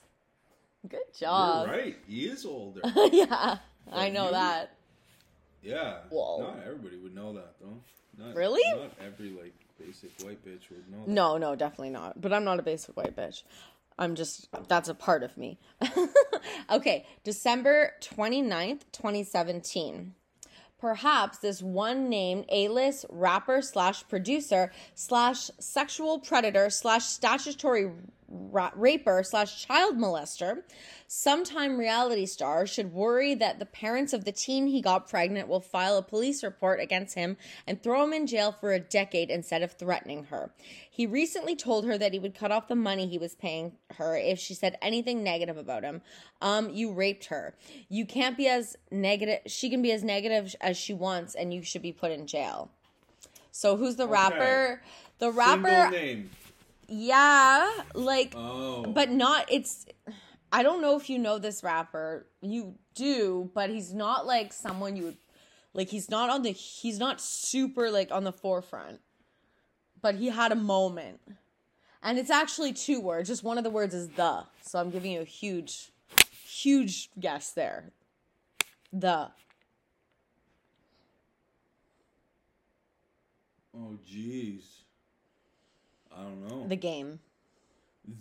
Good 0.87 0.99
job. 1.17 1.67
You're 1.67 1.75
right. 1.77 1.97
He 2.07 2.25
is 2.25 2.45
older. 2.45 2.81
yeah, 3.11 3.57
I 3.91 4.09
know 4.09 4.25
you- 4.27 4.31
that. 4.31 4.75
Yeah. 5.61 5.99
Whoa. 6.09 6.41
Not 6.41 6.59
everybody 6.65 6.97
would 6.97 7.15
know 7.15 7.33
that 7.33 7.55
though. 7.61 7.77
Not, 8.17 8.35
Really? 8.35 8.61
Not 8.77 8.91
every 9.05 9.29
like 9.29 9.53
basic 9.79 10.11
white 10.21 10.45
bitch 10.45 10.69
would 10.69 10.89
know. 10.91 11.05
That. 11.05 11.07
No, 11.09 11.37
no, 11.37 11.55
definitely 11.55 11.89
not. 11.91 12.19
But 12.19 12.33
I'm 12.33 12.43
not 12.43 12.59
a 12.59 12.63
basic 12.63 12.97
white 12.97 13.15
bitch. 13.15 13.43
I'm 13.97 14.15
just, 14.15 14.49
that's 14.67 14.89
a 14.89 14.93
part 14.95 15.23
of 15.23 15.37
me. 15.37 15.59
okay, 16.71 17.05
December 17.23 17.93
29th, 18.01 18.81
2017. 18.91 20.15
Perhaps 20.83 21.37
this 21.37 21.61
one 21.61 22.09
named 22.09 22.43
A-list 22.49 23.05
rapper 23.07 23.61
slash 23.61 24.05
producer 24.09 24.69
slash 24.95 25.49
sexual 25.57 26.19
predator 26.19 26.69
slash 26.69 27.05
statutory 27.05 27.89
raper 28.27 29.23
slash 29.23 29.65
child 29.65 29.97
molester, 29.97 30.63
sometime 31.07 31.77
reality 31.77 32.25
star 32.25 32.65
should 32.65 32.91
worry 32.93 33.35
that 33.35 33.59
the 33.59 33.65
parents 33.65 34.13
of 34.13 34.25
the 34.25 34.31
teen 34.31 34.67
he 34.67 34.81
got 34.81 35.09
pregnant 35.09 35.47
will 35.47 35.59
file 35.59 35.97
a 35.97 36.01
police 36.01 36.43
report 36.43 36.79
against 36.79 37.15
him 37.15 37.37
and 37.67 37.81
throw 37.81 38.03
him 38.03 38.13
in 38.13 38.27
jail 38.27 38.51
for 38.51 38.73
a 38.73 38.79
decade 38.79 39.29
instead 39.29 39.61
of 39.61 39.73
threatening 39.73 40.25
her. 40.25 40.51
He 40.89 41.05
recently 41.05 41.55
told 41.55 41.85
her 41.85 41.97
that 41.97 42.13
he 42.13 42.19
would 42.19 42.35
cut 42.35 42.51
off 42.51 42.67
the 42.67 42.75
money 42.75 43.07
he 43.07 43.17
was 43.17 43.35
paying 43.35 43.73
her 43.97 44.15
if 44.15 44.39
she 44.39 44.53
said 44.53 44.77
anything 44.81 45.23
negative 45.23 45.57
about 45.57 45.83
him. 45.83 46.01
Um, 46.41 46.69
you 46.69 46.91
raped 46.91 47.25
her. 47.25 47.55
You 47.89 48.05
can't 48.05 48.37
be 48.37 48.47
as 48.47 48.77
negative. 48.91 49.39
She 49.47 49.69
can 49.69 49.81
be 49.81 49.91
as 49.91 50.03
negative 50.03 50.55
as 50.61 50.77
she 50.77 50.93
wants, 50.93 51.35
and 51.35 51.53
you 51.53 51.63
should 51.63 51.81
be 51.81 51.91
put 51.91 52.11
in 52.11 52.27
jail. 52.27 52.69
So 53.51 53.77
who's 53.77 53.95
the 53.95 54.07
rapper? 54.07 54.81
The 55.19 55.31
rapper. 55.31 55.91
Yeah, 56.93 57.69
like, 57.93 58.33
Oh. 58.35 58.83
but 58.83 59.09
not. 59.09 59.45
It's. 59.51 59.85
I 60.51 60.61
don't 60.61 60.81
know 60.81 60.95
if 60.95 61.09
you 61.09 61.17
know 61.17 61.39
this 61.39 61.63
rapper. 61.63 62.27
You 62.41 62.75
do, 62.93 63.49
but 63.55 63.69
he's 63.71 63.93
not 63.93 64.27
like 64.27 64.53
someone 64.53 64.95
you 64.95 65.03
would 65.05 65.17
like. 65.73 65.89
He's 65.89 66.09
not 66.09 66.29
on 66.29 66.43
the. 66.43 66.51
He's 66.51 66.99
not 66.99 67.19
super 67.19 67.89
like 67.89 68.11
on 68.11 68.23
the 68.23 68.31
forefront. 68.31 68.99
But 70.01 70.15
he 70.15 70.27
had 70.27 70.51
a 70.51 70.55
moment, 70.55 71.21
and 72.03 72.19
it's 72.19 72.29
actually 72.29 72.73
two 72.73 72.99
words. 72.99 73.29
Just 73.29 73.43
one 73.43 73.57
of 73.57 73.63
the 73.63 73.69
words 73.69 73.93
is 73.95 74.09
the. 74.09 74.43
So 74.61 74.79
I'm 74.79 74.91
giving 74.91 75.11
you 75.13 75.21
a 75.21 75.25
huge, 75.25 75.91
huge 76.45 77.09
guess 77.19 77.51
there. 77.51 77.85
The. 78.91 79.31
Oh 83.75 83.97
jeez. 84.07 84.61
I 86.17 86.21
don't 86.23 86.47
know. 86.47 86.67
The 86.67 86.75
game. 86.75 87.19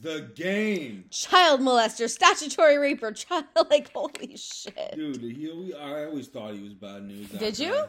The 0.01 0.31
game. 0.35 1.05
Child 1.11 1.61
molester, 1.61 2.09
statutory 2.09 2.79
raper, 2.79 3.13
child. 3.13 3.45
Like 3.71 3.91
holy 3.93 4.37
shit. 4.37 4.95
Dude, 4.95 5.21
he, 5.21 5.75
I 5.75 6.05
always 6.07 6.29
thought 6.29 6.55
he 6.55 6.63
was 6.63 6.75
bad 6.75 7.03
news. 7.05 7.29
Did 7.31 7.59
you? 7.59 7.85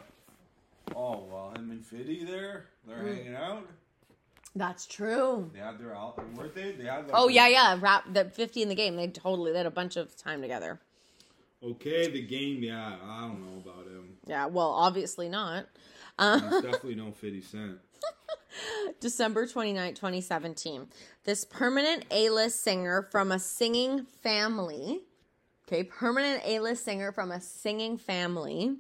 Oh 0.96 1.24
well, 1.32 1.52
him 1.56 1.72
and 1.72 1.86
Fiddy 1.86 2.24
there, 2.26 2.66
they're 2.88 2.98
Mm. 2.98 3.16
hanging 3.18 3.36
out. 3.36 3.68
That's 4.56 4.86
true. 4.86 5.50
They 5.54 5.60
had 5.60 5.80
their 5.80 5.96
out, 5.96 6.20
weren't 6.36 6.54
they? 6.54 6.72
They 6.74 6.84
had. 6.86 7.06
Like, 7.08 7.12
Oh 7.14 7.28
yeah, 7.28 7.48
yeah. 7.48 7.78
Rap 7.80 8.06
the 8.12 8.26
fifty 8.26 8.62
in 8.62 8.70
the 8.70 8.76
game. 8.76 8.96
They 8.96 9.08
totally 9.08 9.52
they 9.52 9.58
had 9.60 9.66
a 9.68 9.72
bunch 9.72 9.96
of 9.96 10.16
time 10.18 10.42
together. 10.42 10.80
Okay, 11.64 12.10
the 12.12 12.22
game. 12.22 12.62
Yeah, 12.64 12.96
I 13.04 13.22
don't 13.22 13.42
know 13.42 13.62
about 13.72 13.86
him. 13.88 14.18
Yeah, 14.28 14.48
well, 14.48 14.70
obviously 14.72 15.30
not. 15.30 15.66
He's 16.20 16.42
definitely 16.42 16.96
no 16.96 17.12
Fifty 17.12 17.42
Cent. 17.42 17.78
December 19.00 19.48
29, 19.48 19.94
2017. 19.94 20.88
This 21.24 21.46
permanent 21.46 22.06
A-list 22.12 22.64
singer 22.64 23.08
from 23.12 23.32
a 23.32 23.40
singing 23.40 24.06
family, 24.22 25.02
okay, 25.68 25.84
permanent 25.84 26.42
A-list 26.46 26.84
singer 26.84 27.12
from 27.12 27.32
a 27.32 27.42
singing 27.42 27.98
family 27.98 28.78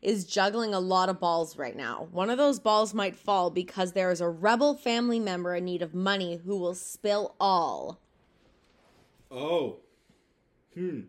is 0.00 0.24
juggling 0.24 0.74
a 0.74 0.80
lot 0.80 1.08
of 1.08 1.20
balls 1.20 1.58
right 1.58 1.76
now. 1.76 2.08
One 2.12 2.30
of 2.30 2.38
those 2.38 2.60
balls 2.60 2.94
might 2.94 3.16
fall 3.16 3.50
because 3.50 3.92
there 3.92 4.10
is 4.10 4.20
a 4.20 4.28
rebel 4.28 4.74
family 4.74 5.18
member 5.18 5.54
in 5.56 5.64
need 5.64 5.82
of 5.82 5.94
money 5.94 6.36
who 6.36 6.56
will 6.56 6.74
spill 6.74 7.34
all. 7.40 8.00
Oh, 9.30 9.78
hmm. 10.74 11.00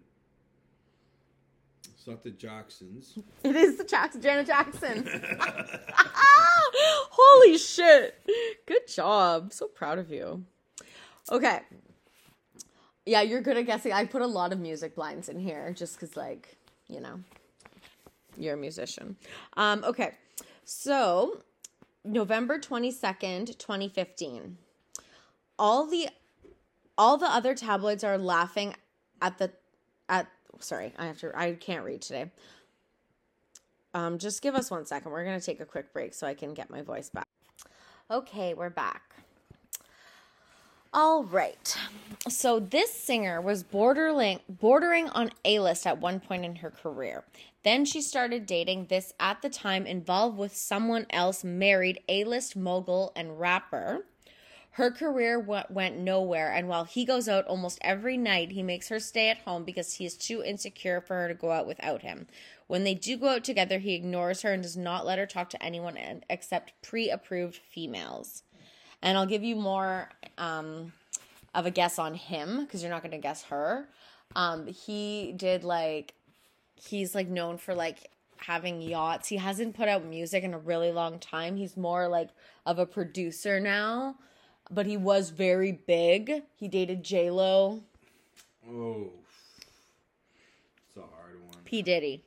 Not 2.10 2.24
the 2.24 2.32
Jacksons. 2.32 3.20
It 3.44 3.56
is 3.56 3.78
the 3.78 3.84
Jackson, 3.84 4.20
Janet 4.20 4.48
Jackson. 4.48 5.08
Holy 6.74 7.56
shit. 7.60 8.16
Good 8.66 8.88
job. 8.88 9.54
So 9.54 9.68
proud 9.68 10.00
of 10.00 10.10
you. 10.10 10.44
Okay. 11.32 11.60
Yeah, 13.06 13.22
you're 13.22 13.42
good 13.42 13.58
at 13.58 13.68
guessing. 13.68 13.94
I 13.94 14.06
put 14.06 14.24
a 14.24 14.28
lot 14.28 14.51
of 14.51 14.60
music 14.60 14.96
blinds 14.96 15.30
in 15.30 15.39
here 15.39 15.72
just 15.72 16.00
because, 16.00 16.18
like, 16.18 16.58
you 16.88 17.00
know, 17.00 17.20
you're 18.36 18.56
a 18.56 18.58
musician. 18.58 19.16
Um, 19.56 19.84
okay. 19.84 20.16
So, 20.63 21.44
November 22.04 22.58
22nd, 22.58 23.56
2015. 23.60 24.58
All 25.60 25.86
the 25.86 26.10
all 26.98 27.18
the 27.18 27.32
other 27.32 27.54
tabloids 27.54 28.04
are 28.04 28.18
laughing 28.18 28.74
at 29.22 29.38
the 29.38 29.51
at 30.10 30.28
sorry, 30.60 30.94
I 30.98 31.06
have 31.06 31.20
to 31.20 31.32
I 31.38 31.54
can't 31.54 31.84
read 31.84 32.01
today. 32.01 32.32
Um 33.94 34.18
just 34.18 34.42
give 34.42 34.56
us 34.56 34.70
one 34.70 34.86
second. 34.86 35.12
We're 35.12 35.25
going 35.25 35.39
to 35.39 35.46
take 35.46 35.60
a 35.60 35.66
quick 35.66 35.94
break 35.94 36.13
so 36.13 36.28
I 36.28 36.34
can 36.34 36.54
get 36.54 36.70
my 36.70 36.82
voice 36.82 37.10
back. 37.10 37.28
Okay, 38.12 38.54
we're 38.54 38.70
back. 38.70 39.10
All 40.92 41.24
right. 41.24 41.78
So 42.28 42.60
this 42.60 42.92
singer 42.92 43.39
was 43.39 43.62
bordering 43.62 44.39
bordering 44.50 45.08
on 45.10 45.30
A-list 45.46 45.86
at 45.86 46.01
one 46.01 46.20
point 46.20 46.44
in 46.46 46.56
her 46.58 46.72
career. 46.72 47.24
Then 47.63 47.86
she 47.86 48.01
started 48.01 48.48
dating 48.48 48.86
this 48.86 49.13
at 49.20 49.44
the 49.44 49.50
time 49.50 49.86
involved 49.86 50.38
with 50.38 50.56
someone 50.56 51.06
else 51.12 51.44
married 51.44 52.00
A-list 52.10 52.56
mogul 52.56 53.12
and 53.16 53.39
rapper. 53.39 54.06
Her 54.80 54.92
career 54.92 55.38
went 55.38 55.98
nowhere, 55.98 56.54
and 56.54 56.70
while 56.70 56.86
he 56.86 57.04
goes 57.04 57.28
out 57.28 57.46
almost 57.48 57.80
every 57.82 58.16
night, 58.16 58.54
he 58.54 58.64
makes 58.64 58.88
her 58.88 58.98
stay 58.98 59.28
at 59.28 59.40
home 59.40 59.66
because 59.66 59.96
he 59.96 60.06
is 60.06 60.16
too 60.16 60.42
insecure 60.42 61.02
for 61.02 61.16
her 61.18 61.28
to 61.28 61.34
go 61.34 61.52
out 61.52 61.68
without 61.68 62.02
him. 62.02 62.28
When 62.68 62.86
they 62.86 62.94
do 62.94 63.18
go 63.18 63.28
out 63.28 63.44
together, 63.44 63.80
he 63.80 63.94
ignores 63.94 64.42
her 64.44 64.54
and 64.54 64.64
does 64.64 64.78
not 64.78 65.06
let 65.06 65.20
her 65.20 65.26
talk 65.26 65.50
to 65.50 65.62
anyone 65.62 65.98
except 66.30 66.72
pre 66.82 67.10
approved 67.10 67.58
females. 67.58 68.44
And 69.02 69.18
I'll 69.18 69.26
give 69.26 69.44
you 69.44 69.58
more 69.58 70.12
um, 70.38 70.94
of 71.54 71.66
a 71.66 71.72
guess 71.72 72.00
on 72.00 72.14
him 72.14 72.64
because 72.64 72.82
you're 72.82 72.90
not 72.90 73.04
going 73.04 73.12
to 73.12 73.18
guess 73.18 73.44
her. 73.44 73.90
Um, 74.34 74.66
he 74.66 75.34
did 75.36 75.66
like, 75.66 76.14
he's 76.76 77.14
like 77.14 77.28
known 77.28 77.58
for 77.58 77.76
like 77.76 78.12
having 78.38 78.82
yachts. 78.82 79.28
He 79.28 79.36
hasn't 79.36 79.76
put 79.76 79.90
out 79.90 80.06
music 80.06 80.46
in 80.46 80.54
a 80.54 80.58
really 80.58 80.94
long 80.94 81.20
time. 81.20 81.58
He's 81.58 81.76
more 81.76 82.08
like 82.08 82.30
of 82.66 82.80
a 82.80 82.86
producer 82.86 83.60
now 83.60 84.16
but 84.72 84.86
he 84.86 84.98
was 84.98 85.30
very 85.32 85.72
big. 85.72 86.44
He 86.56 86.68
dated 86.68 87.04
J 87.04 87.30
Lo, 87.32 87.82
Oh, 88.70 89.10
it's 90.88 90.98
a 90.98 91.02
hard 91.02 91.42
one. 91.44 91.64
P 91.66 91.82
Diddy, 91.82 92.24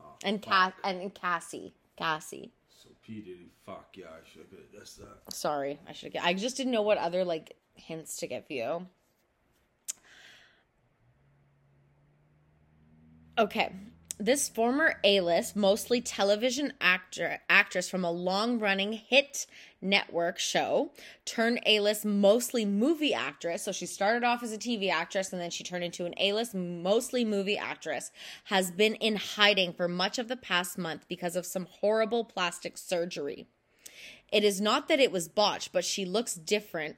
Oh, 0.00 0.04
and. 0.24 0.40
Cass 0.40 0.72
and 0.84 1.12
Cassie. 1.14 1.74
Cassie. 1.96 2.52
So 2.82 2.88
P 3.04 3.20
Diddy. 3.20 3.50
Fuck 3.66 3.88
yeah, 3.96 4.06
I 4.06 4.26
should 4.32 4.46
have 4.50 4.72
guessed 4.72 4.98
that. 4.98 5.32
Sorry, 5.34 5.78
I 5.86 5.92
should. 5.92 6.14
have. 6.14 6.24
I 6.24 6.32
just 6.32 6.56
didn't 6.56 6.72
know 6.72 6.82
what 6.82 6.96
other 6.98 7.24
like 7.24 7.56
hints 7.74 8.16
to 8.18 8.26
give 8.26 8.44
you. 8.48 8.86
Okay. 13.36 13.72
This 14.20 14.48
former 14.48 14.96
A-list, 15.04 15.54
mostly 15.54 16.00
television 16.00 16.72
actor 16.80 17.38
actress 17.48 17.88
from 17.88 18.04
a 18.04 18.10
long-running 18.10 18.94
hit 18.94 19.46
network 19.80 20.38
show, 20.38 20.90
turned 21.24 21.60
A-list 21.66 22.04
mostly 22.04 22.64
movie 22.64 23.14
actress. 23.14 23.62
So 23.62 23.72
she 23.72 23.86
started 23.86 24.24
off 24.24 24.42
as 24.42 24.52
a 24.52 24.58
TV 24.58 24.90
actress 24.90 25.32
and 25.32 25.40
then 25.40 25.50
she 25.50 25.64
turned 25.64 25.84
into 25.84 26.04
an 26.04 26.14
A-list 26.18 26.54
mostly 26.54 27.24
movie 27.24 27.58
actress. 27.58 28.10
Has 28.44 28.70
been 28.70 28.94
in 28.96 29.16
hiding 29.16 29.72
for 29.72 29.88
much 29.88 30.18
of 30.18 30.28
the 30.28 30.36
past 30.36 30.78
month 30.78 31.06
because 31.08 31.36
of 31.36 31.46
some 31.46 31.66
horrible 31.80 32.24
plastic 32.24 32.76
surgery. 32.76 33.46
It 34.30 34.44
is 34.44 34.60
not 34.60 34.88
that 34.88 35.00
it 35.00 35.12
was 35.12 35.28
botched, 35.28 35.72
but 35.72 35.84
she 35.84 36.04
looks 36.04 36.34
different 36.34 36.96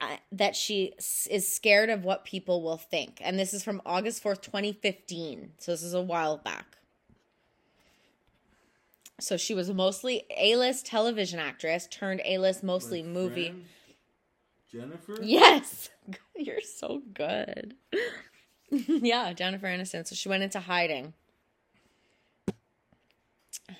uh, 0.00 0.16
that 0.30 0.54
she 0.54 0.94
is 1.28 1.52
scared 1.52 1.90
of 1.90 2.04
what 2.04 2.24
people 2.24 2.62
will 2.62 2.76
think. 2.76 3.20
And 3.20 3.38
this 3.38 3.52
is 3.52 3.64
from 3.64 3.82
August 3.84 4.22
4th, 4.22 4.42
2015. 4.42 5.52
So 5.58 5.72
this 5.72 5.82
is 5.82 5.94
a 5.94 6.02
while 6.02 6.36
back. 6.36 6.77
So 9.20 9.36
she 9.36 9.54
was 9.54 9.70
mostly 9.72 10.24
A-list 10.36 10.86
television 10.86 11.40
actress 11.40 11.88
turned 11.90 12.20
A-list 12.24 12.62
mostly 12.62 13.02
My 13.02 13.08
movie. 13.08 13.48
friend, 13.48 13.64
Jennifer. 14.70 15.16
Yes. 15.22 15.90
You're 16.36 16.60
so 16.60 17.02
good. 17.14 17.74
yeah, 18.70 19.32
Jennifer 19.32 19.66
Aniston. 19.66 20.06
So 20.06 20.14
she 20.14 20.28
went 20.28 20.44
into 20.44 20.60
hiding 20.60 21.14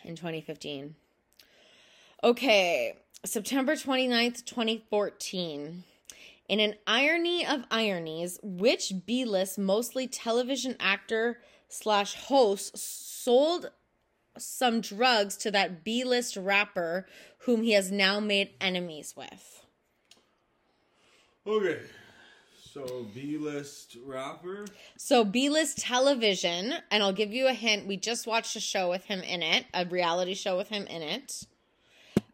in 0.05 0.17
2015. 0.17 0.97
Okay, 2.25 2.97
September 3.25 3.75
29th, 3.75 4.45
2014. 4.45 5.85
In 6.49 6.61
an 6.61 6.75
irony 6.87 7.47
of 7.47 7.65
ironies, 7.71 8.41
which 8.43 8.93
B 9.07 9.25
list, 9.25 9.59
mostly 9.59 10.09
television 10.09 10.75
actor 10.81 11.39
slash 11.69 12.15
host, 12.15 12.77
sold 12.77 13.71
some 14.39 14.81
drugs 14.81 15.37
to 15.39 15.51
that 15.51 15.85
B 15.85 16.05
list 16.05 16.37
rapper 16.37 17.07
whom 17.41 17.63
he 17.63 17.73
has 17.73 17.91
now 17.91 18.21
made 18.21 18.51
enemies 18.61 19.15
with? 19.17 19.65
Okay. 21.47 21.81
So 22.73 23.07
B 23.15 23.39
list 23.39 23.97
rapper. 24.05 24.67
So 24.97 25.25
B 25.25 25.49
list 25.49 25.79
television, 25.79 26.75
and 26.91 27.03
I'll 27.03 27.13
give 27.13 27.33
you 27.33 27.49
a 27.49 27.53
hint. 27.53 27.87
We 27.87 27.97
just 27.97 28.27
watched 28.27 28.55
a 28.57 28.61
show 28.61 28.91
with 28.91 29.05
him 29.05 29.21
in 29.21 29.43
it, 29.43 29.65
a 29.75 29.87
reality 29.87 30.35
show 30.35 30.57
with 30.57 30.69
him 30.69 30.87
in 30.87 31.03
it. 31.03 31.47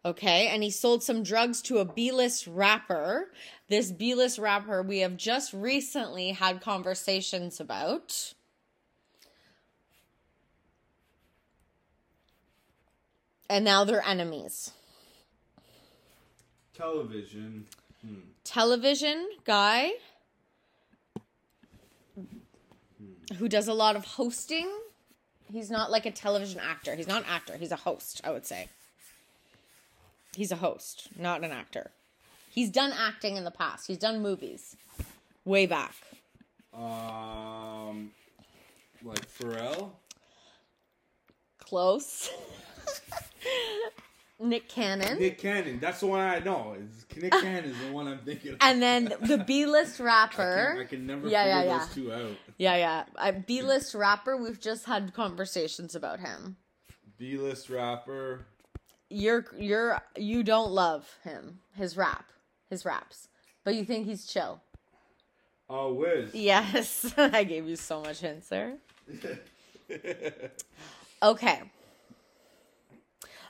Okay, 0.03 0.49
and 0.49 0.61
he 0.61 0.69
sold 0.69 1.01
some 1.01 1.23
drugs 1.23 1.63
to 1.63 1.79
a 1.79 1.85
B 1.85 2.11
list 2.11 2.45
rapper. 2.45 3.31
This 3.69 3.91
B 3.91 4.13
list 4.13 4.37
rapper 4.37 4.83
we 4.83 4.99
have 4.99 5.17
just 5.17 5.51
recently 5.51 6.31
had 6.31 6.61
conversations 6.61 7.59
about. 7.59 8.33
And 13.49 13.63
now 13.63 13.83
they're 13.83 14.05
enemies. 14.05 14.71
Television. 16.75 17.67
Hmm. 18.05 18.15
Television 18.43 19.29
guy 19.45 19.91
who 23.37 23.47
does 23.47 23.67
a 23.67 23.73
lot 23.73 23.95
of 23.95 24.05
hosting. 24.05 24.69
He's 25.51 25.69
not 25.69 25.91
like 25.91 26.05
a 26.05 26.11
television 26.11 26.59
actor. 26.59 26.95
He's 26.95 27.07
not 27.07 27.23
an 27.23 27.29
actor. 27.29 27.57
He's 27.57 27.71
a 27.71 27.77
host, 27.77 28.21
I 28.23 28.31
would 28.31 28.45
say. 28.45 28.67
He's 30.35 30.51
a 30.51 30.57
host, 30.57 31.07
not 31.17 31.43
an 31.43 31.51
actor. 31.51 31.91
He's 32.49 32.69
done 32.69 32.93
acting 32.97 33.37
in 33.37 33.43
the 33.43 33.51
past. 33.51 33.87
He's 33.87 33.97
done 33.97 34.21
movies 34.21 34.75
way 35.45 35.65
back. 35.65 35.95
Um, 36.73 38.11
like 39.03 39.25
Pharrell. 39.31 39.91
Close. 41.59 42.29
Nick 44.39 44.67
Cannon. 44.67 45.17
Nick 45.17 45.37
Cannon. 45.37 45.79
That's 45.79 46.01
the 46.01 46.07
one 46.07 46.19
I 46.19 46.39
know. 46.39 46.75
It's, 46.77 47.05
Nick 47.21 47.31
Cannon 47.41 47.65
is 47.65 47.77
the 47.79 47.91
one 47.91 48.07
I'm 48.07 48.19
thinking. 48.19 48.51
Of. 48.53 48.57
and 48.61 48.81
then 48.81 49.13
the 49.21 49.37
B 49.37 49.65
list 49.65 50.01
I 50.01 50.03
rapper. 50.03 50.71
can, 50.73 50.79
I 50.81 50.83
can 50.85 51.07
never 51.07 51.27
Yeah, 51.27 51.43
figure 51.43 51.71
yeah, 51.71 51.77
those 51.77 51.87
yeah. 51.87 51.93
two 51.93 52.13
out. 52.13 52.31
Yeah, 52.57 53.05
yeah. 53.21 53.31
B-list 53.31 53.93
rapper. 53.95 54.37
We've 54.37 54.59
just 54.59 54.85
had 54.85 55.13
conversations 55.13 55.95
about 55.95 56.19
him. 56.19 56.57
B 57.17 57.37
list 57.37 57.69
rapper. 57.69 58.45
You're 59.09 59.45
you're 59.57 60.01
you 60.17 60.43
don't 60.43 60.71
love 60.71 61.17
him. 61.23 61.59
His 61.75 61.95
rap. 61.95 62.25
His 62.69 62.83
raps. 62.85 63.29
But 63.63 63.75
you 63.75 63.85
think 63.85 64.05
he's 64.05 64.25
chill. 64.25 64.61
Oh, 65.69 65.93
Wiz. 65.93 66.33
Yes. 66.33 67.13
I 67.17 67.43
gave 67.43 67.67
you 67.67 67.75
so 67.75 68.01
much 68.01 68.19
hints 68.19 68.49
there. 68.49 68.75
Okay. 71.23 71.61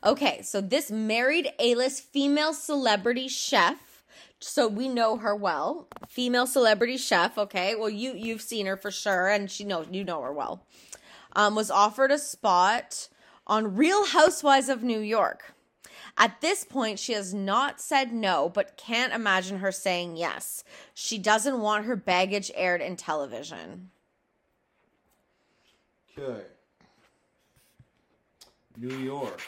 Okay, 0.06 0.44
so 0.44 0.62
this 0.62 0.92
married 0.92 1.50
A-list 1.58 2.04
female 2.04 2.54
celebrity 2.54 3.28
chef. 3.28 4.04
So 4.40 4.68
we 4.68 4.88
know 4.88 5.18
her 5.18 5.36
well. 5.36 5.88
Female 6.08 6.46
celebrity 6.46 6.98
chef, 6.98 7.38
okay? 7.40 7.74
Well, 7.74 7.90
you 7.90 8.14
you've 8.14 8.42
seen 8.42 8.68
her 8.68 8.78
for 8.78 8.92
sure 8.92 9.28
and 9.28 9.50
she 9.50 9.64
knows 9.64 9.88
you 9.90 10.04
know 10.04 10.22
her 10.22 10.32
well. 10.32 10.64
Um 11.36 11.56
was 11.56 11.72
offered 11.72 12.12
a 12.12 12.20
spot 12.20 13.10
on 13.48 13.76
Real 13.76 14.06
Housewives 14.06 14.70
of 14.70 14.84
New 14.84 15.00
York. 15.00 15.56
At 16.18 16.40
this 16.40 16.64
point, 16.64 17.00
she 17.00 17.14
has 17.14 17.34
not 17.34 17.82
said 17.82 18.14
no, 18.14 18.48
but 18.48 18.78
can't 18.78 19.12
imagine 19.12 19.58
her 19.58 19.72
saying 19.72 20.18
yes. 20.18 20.64
She 20.94 21.18
doesn't 21.18 21.60
want 21.60 21.86
her 21.86 21.96
baggage 21.96 22.52
aired 22.56 22.82
in 22.82 22.96
television. 22.96 23.90
Okay. 26.18 26.44
New 28.78 28.96
York. 28.98 29.42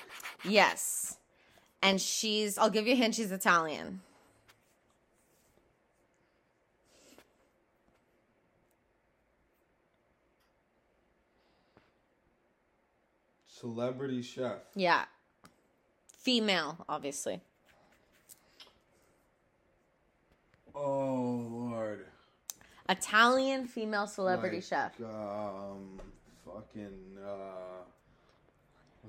Yes. 0.44 1.18
And 1.82 2.02
she's, 2.02 2.58
I'll 2.58 2.70
give 2.70 2.88
you 2.88 2.94
a 2.94 2.96
hint, 2.96 3.16
she's 3.16 3.32
Italian. 3.32 4.02
Celebrity 13.48 14.22
chef. 14.22 14.60
Yeah. 14.76 15.06
Female, 16.16 16.86
obviously. 16.88 17.42
Oh 20.76 21.48
Lord. 21.50 22.06
Italian 22.88 23.66
female 23.66 24.06
celebrity 24.06 24.58
Like, 24.58 24.64
chef. 24.64 25.02
Um, 25.02 26.00
fucking. 26.46 27.18
Uh, 27.26 27.84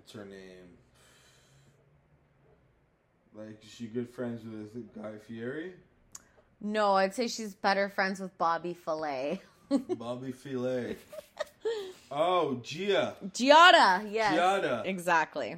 what's 0.08 0.16
her 0.16 0.24
name? 0.24 0.68
Like, 3.34 3.62
is 3.62 3.70
she 3.70 3.86
good 3.88 4.08
friends 4.08 4.42
with 4.42 4.94
Guy 4.94 5.18
Fieri? 5.26 5.74
No, 6.62 6.94
I'd 6.94 7.14
say 7.14 7.28
she's 7.28 7.54
better 7.54 7.90
friends 7.90 8.18
with 8.18 8.36
Bobby 8.38 8.72
Fillet. 8.72 9.42
Bobby 9.98 10.32
Filet. 10.32 10.96
Oh, 12.10 12.58
Gia. 12.62 13.16
Giada, 13.32 14.10
yes. 14.10 14.34
Giada. 14.34 14.86
Exactly. 14.86 15.56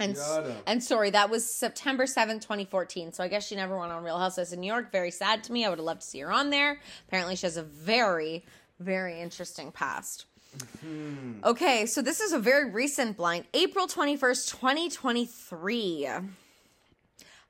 And, 0.00 0.16
Giada. 0.16 0.54
and 0.66 0.82
sorry, 0.82 1.10
that 1.10 1.28
was 1.28 1.44
September 1.54 2.04
7th, 2.04 2.40
2014. 2.40 3.12
So 3.12 3.22
I 3.22 3.28
guess 3.28 3.46
she 3.46 3.54
never 3.54 3.78
went 3.78 3.92
on 3.92 4.02
Real 4.02 4.18
Housewives 4.18 4.54
of 4.54 4.60
New 4.60 4.66
York. 4.66 4.90
Very 4.90 5.10
sad 5.10 5.44
to 5.44 5.52
me. 5.52 5.66
I 5.66 5.68
would 5.68 5.78
have 5.78 5.84
loved 5.84 6.00
to 6.00 6.06
see 6.06 6.20
her 6.20 6.32
on 6.32 6.48
there. 6.48 6.80
Apparently, 7.06 7.36
she 7.36 7.44
has 7.44 7.58
a 7.58 7.62
very, 7.62 8.46
very 8.80 9.20
interesting 9.20 9.70
past. 9.72 10.24
Mm-hmm. 10.56 11.44
Okay, 11.44 11.86
so 11.86 12.02
this 12.02 12.20
is 12.20 12.32
a 12.32 12.38
very 12.38 12.70
recent 12.70 13.16
blind. 13.16 13.46
April 13.54 13.86
21st, 13.86 14.50
2023. 14.50 16.08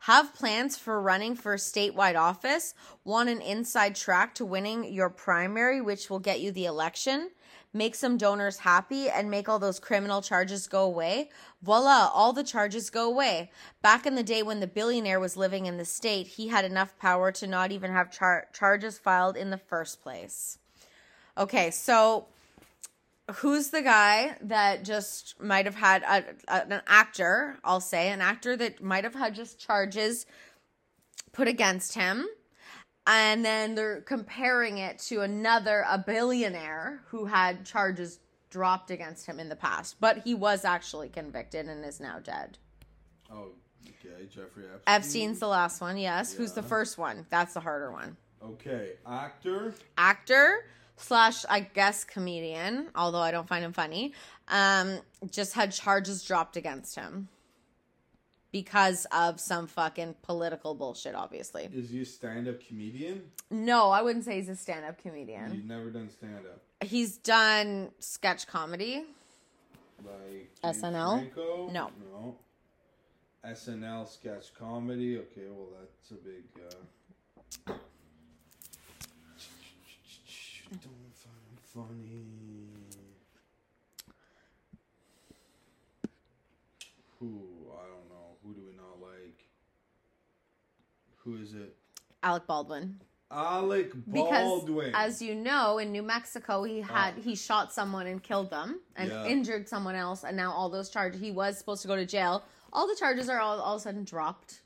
Have 0.00 0.34
plans 0.34 0.76
for 0.76 1.00
running 1.00 1.36
for 1.36 1.54
statewide 1.56 2.18
office? 2.18 2.74
Want 3.04 3.28
an 3.28 3.40
inside 3.40 3.94
track 3.94 4.34
to 4.36 4.44
winning 4.44 4.92
your 4.92 5.08
primary, 5.08 5.80
which 5.80 6.10
will 6.10 6.18
get 6.18 6.40
you 6.40 6.50
the 6.50 6.64
election? 6.64 7.30
Make 7.74 7.94
some 7.94 8.18
donors 8.18 8.58
happy 8.58 9.08
and 9.08 9.30
make 9.30 9.48
all 9.48 9.58
those 9.58 9.80
criminal 9.80 10.20
charges 10.20 10.66
go 10.66 10.84
away? 10.84 11.30
Voila, 11.62 12.10
all 12.12 12.32
the 12.32 12.44
charges 12.44 12.90
go 12.90 13.08
away. 13.08 13.50
Back 13.80 14.04
in 14.04 14.14
the 14.14 14.22
day 14.22 14.42
when 14.42 14.60
the 14.60 14.66
billionaire 14.66 15.20
was 15.20 15.36
living 15.36 15.66
in 15.66 15.78
the 15.78 15.84
state, 15.84 16.26
he 16.26 16.48
had 16.48 16.64
enough 16.64 16.98
power 16.98 17.32
to 17.32 17.46
not 17.46 17.72
even 17.72 17.92
have 17.92 18.10
char- 18.10 18.48
charges 18.52 18.98
filed 18.98 19.36
in 19.36 19.50
the 19.50 19.56
first 19.56 20.02
place. 20.02 20.58
Okay, 21.38 21.70
so 21.70 22.26
who's 23.36 23.70
the 23.70 23.82
guy 23.82 24.36
that 24.42 24.84
just 24.84 25.40
might 25.40 25.64
have 25.64 25.74
had 25.76 26.02
a, 26.02 26.24
a- 26.48 26.72
an 26.74 26.82
actor 26.86 27.56
i'll 27.64 27.80
say 27.80 28.08
an 28.10 28.20
actor 28.20 28.56
that 28.56 28.82
might 28.82 29.04
have 29.04 29.14
had 29.14 29.34
just 29.34 29.58
charges 29.58 30.26
put 31.32 31.46
against 31.48 31.94
him 31.94 32.26
and 33.06 33.44
then 33.44 33.74
they're 33.74 34.00
comparing 34.02 34.78
it 34.78 34.98
to 34.98 35.20
another 35.20 35.84
a 35.88 35.98
billionaire 35.98 37.00
who 37.08 37.26
had 37.26 37.64
charges 37.64 38.18
dropped 38.50 38.90
against 38.90 39.24
him 39.26 39.38
in 39.40 39.48
the 39.48 39.56
past 39.56 39.96
but 40.00 40.18
he 40.18 40.34
was 40.34 40.64
actually 40.64 41.08
convicted 41.08 41.66
and 41.66 41.84
is 41.84 42.00
now 42.00 42.18
dead 42.18 42.58
Oh, 43.34 43.52
okay. 43.88 44.26
Jeffrey 44.26 44.64
Epstein. 44.64 44.82
Epstein's 44.86 45.38
the 45.40 45.48
last 45.48 45.80
one, 45.80 45.96
yes. 45.96 46.34
Who's 46.34 46.52
the 46.52 46.62
first 46.62 46.98
one? 46.98 47.24
That's 47.30 47.54
the 47.54 47.60
harder 47.60 47.90
one. 47.90 48.18
Okay, 48.44 48.90
actor. 49.06 49.72
Actor 49.96 50.66
slash, 51.02 51.44
I 51.48 51.60
guess, 51.60 52.04
comedian, 52.04 52.88
although 52.94 53.18
I 53.18 53.30
don't 53.30 53.48
find 53.48 53.64
him 53.64 53.72
funny, 53.72 54.12
um, 54.48 55.00
just 55.30 55.54
had 55.54 55.72
charges 55.72 56.24
dropped 56.24 56.56
against 56.56 56.96
him 56.96 57.28
because 58.52 59.06
of 59.12 59.40
some 59.40 59.66
fucking 59.66 60.14
political 60.22 60.74
bullshit, 60.74 61.14
obviously. 61.14 61.68
Is 61.72 61.90
he 61.90 62.02
a 62.02 62.04
stand-up 62.04 62.64
comedian? 62.66 63.22
No, 63.50 63.90
I 63.90 64.02
wouldn't 64.02 64.24
say 64.24 64.36
he's 64.36 64.48
a 64.48 64.56
stand 64.56 64.84
up 64.84 64.98
You've 65.02 65.14
comedian. 65.14 65.66
never 65.66 65.90
done 65.90 66.10
stand-up. 66.10 66.60
He's 66.82 67.16
done 67.16 67.90
sketch 67.98 68.46
comedy. 68.46 69.04
Like 70.04 70.50
SNL? 70.64 71.18
Franco? 71.20 71.70
No. 71.72 71.90
No. 72.12 72.36
SNL 73.46 74.08
sketch 74.08 74.54
comedy. 74.58 75.18
Okay, 75.18 75.46
well 75.48 75.68
that's 75.78 76.10
a 76.10 76.14
big. 76.14 76.44
Uh... 77.66 77.72
Don't 80.70 81.14
find 81.14 81.61
funny. 81.74 82.24
Who 87.18 87.40
I 87.72 87.86
don't 87.86 88.08
know. 88.08 88.36
Who 88.44 88.54
do 88.54 88.60
we 88.66 88.74
not 88.76 89.00
like? 89.00 89.46
Who 91.18 91.36
is 91.36 91.54
it? 91.54 91.76
Alec 92.22 92.46
Baldwin. 92.46 93.00
Alec 93.30 93.92
Baldwin. 94.06 94.86
Because 94.86 94.92
as 94.94 95.22
you 95.22 95.34
know, 95.34 95.78
in 95.78 95.92
New 95.92 96.02
Mexico, 96.02 96.64
he 96.64 96.82
ah. 96.82 96.86
had 96.86 97.14
Oh. 97.18 97.22
he 97.22 97.34
shot 97.34 97.72
someone 97.72 98.06
and 98.06 98.22
killed 98.22 98.50
them 98.50 98.80
and 98.96 99.08
Yeah. 99.10 99.26
injured 99.26 99.68
someone 99.68 99.94
else, 99.94 100.24
and 100.24 100.36
now 100.36 100.52
all 100.52 100.68
those 100.68 100.90
charges 100.90 101.20
he 101.20 101.30
was 101.30 101.56
supposed 101.58 101.82
to 101.82 101.88
go 101.88 101.96
to 101.96 102.04
jail. 102.04 102.42
All 102.72 102.86
the 102.88 102.96
charges 102.96 103.28
are 103.28 103.38
all, 103.38 103.60
all 103.60 103.74
of 103.76 103.80
a 103.80 103.82
sudden 103.82 104.04
dropped. 104.04 104.62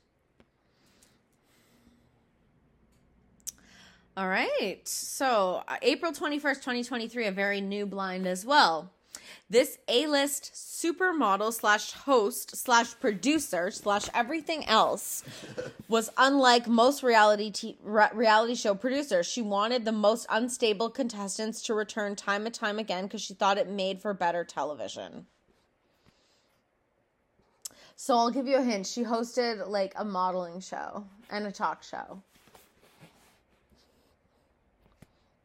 All 4.17 4.27
right. 4.27 4.79
So, 4.83 5.61
uh, 5.67 5.75
April 5.83 6.11
21st, 6.11 6.55
2023, 6.55 7.27
a 7.27 7.31
very 7.31 7.61
new 7.61 7.85
blind 7.85 8.25
as 8.25 8.43
well. 8.43 8.89
This 9.47 9.77
A-list 9.87 10.53
supermodel 10.55 11.53
slash 11.53 11.91
host 11.91 12.57
slash 12.57 12.99
producer 12.99 13.69
slash 13.69 14.09
everything 14.15 14.65
else 14.65 15.23
was 15.87 16.09
unlike 16.17 16.67
most 16.67 17.03
reality 17.03 17.51
t- 17.51 17.77
re- 17.83 18.09
reality 18.11 18.55
show 18.55 18.73
producers. 18.73 19.27
She 19.27 19.43
wanted 19.43 19.85
the 19.85 19.91
most 19.91 20.25
unstable 20.31 20.89
contestants 20.89 21.61
to 21.63 21.75
return 21.75 22.15
time 22.15 22.47
and 22.47 22.55
time 22.55 22.79
again 22.79 23.03
because 23.03 23.21
she 23.21 23.35
thought 23.35 23.59
it 23.59 23.69
made 23.69 24.01
for 24.01 24.15
better 24.15 24.43
television. 24.43 25.27
So 27.95 28.15
I'll 28.17 28.31
give 28.31 28.47
you 28.47 28.57
a 28.57 28.63
hint. 28.63 28.87
She 28.87 29.03
hosted 29.03 29.67
like 29.67 29.93
a 29.95 30.03
modeling 30.03 30.59
show 30.59 31.05
and 31.29 31.45
a 31.45 31.51
talk 31.51 31.83
show. 31.83 32.23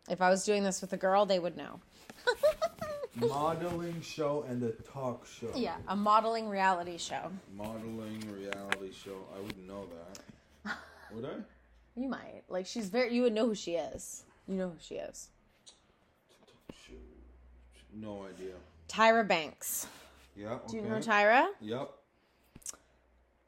If 0.09 0.21
I 0.21 0.31
was 0.31 0.45
doing 0.45 0.65
this 0.65 0.81
with 0.81 0.93
a 0.93 0.97
girl, 0.97 1.27
they 1.27 1.38
would 1.38 1.57
know. 1.57 1.81
Modeling 3.15 4.01
show 4.01 4.45
and 4.49 4.62
a 4.62 4.71
talk 4.71 5.27
show. 5.27 5.51
Yeah, 5.55 5.77
a 5.88 5.95
modeling 5.95 6.49
reality 6.49 6.97
show. 6.97 7.31
Modeling 7.55 8.25
reality 8.33 8.91
show. 8.93 9.19
I 9.37 9.41
wouldn't 9.41 9.67
know 9.67 9.87
that. 10.65 10.77
Would 11.15 11.27
I? 11.27 12.01
You 12.01 12.09
might. 12.09 12.43
Like 12.49 12.65
she's 12.65 12.88
very 12.88 13.15
you 13.15 13.23
would 13.23 13.35
know 13.35 13.47
who 13.47 13.55
she 13.55 13.73
is. 13.73 14.25
You 14.49 14.57
know 14.57 14.71
who 14.71 14.79
she 14.81 14.95
is. 14.95 15.29
Shoot. 16.87 16.99
No 17.95 18.25
idea. 18.25 18.55
Tyra 18.88 19.29
Banks. 19.29 19.87
Yeah. 20.35 20.59
Do 20.69 20.77
you 20.77 20.83
know 20.83 20.97
Tyra? 20.97 21.49
Yep. 21.61 21.91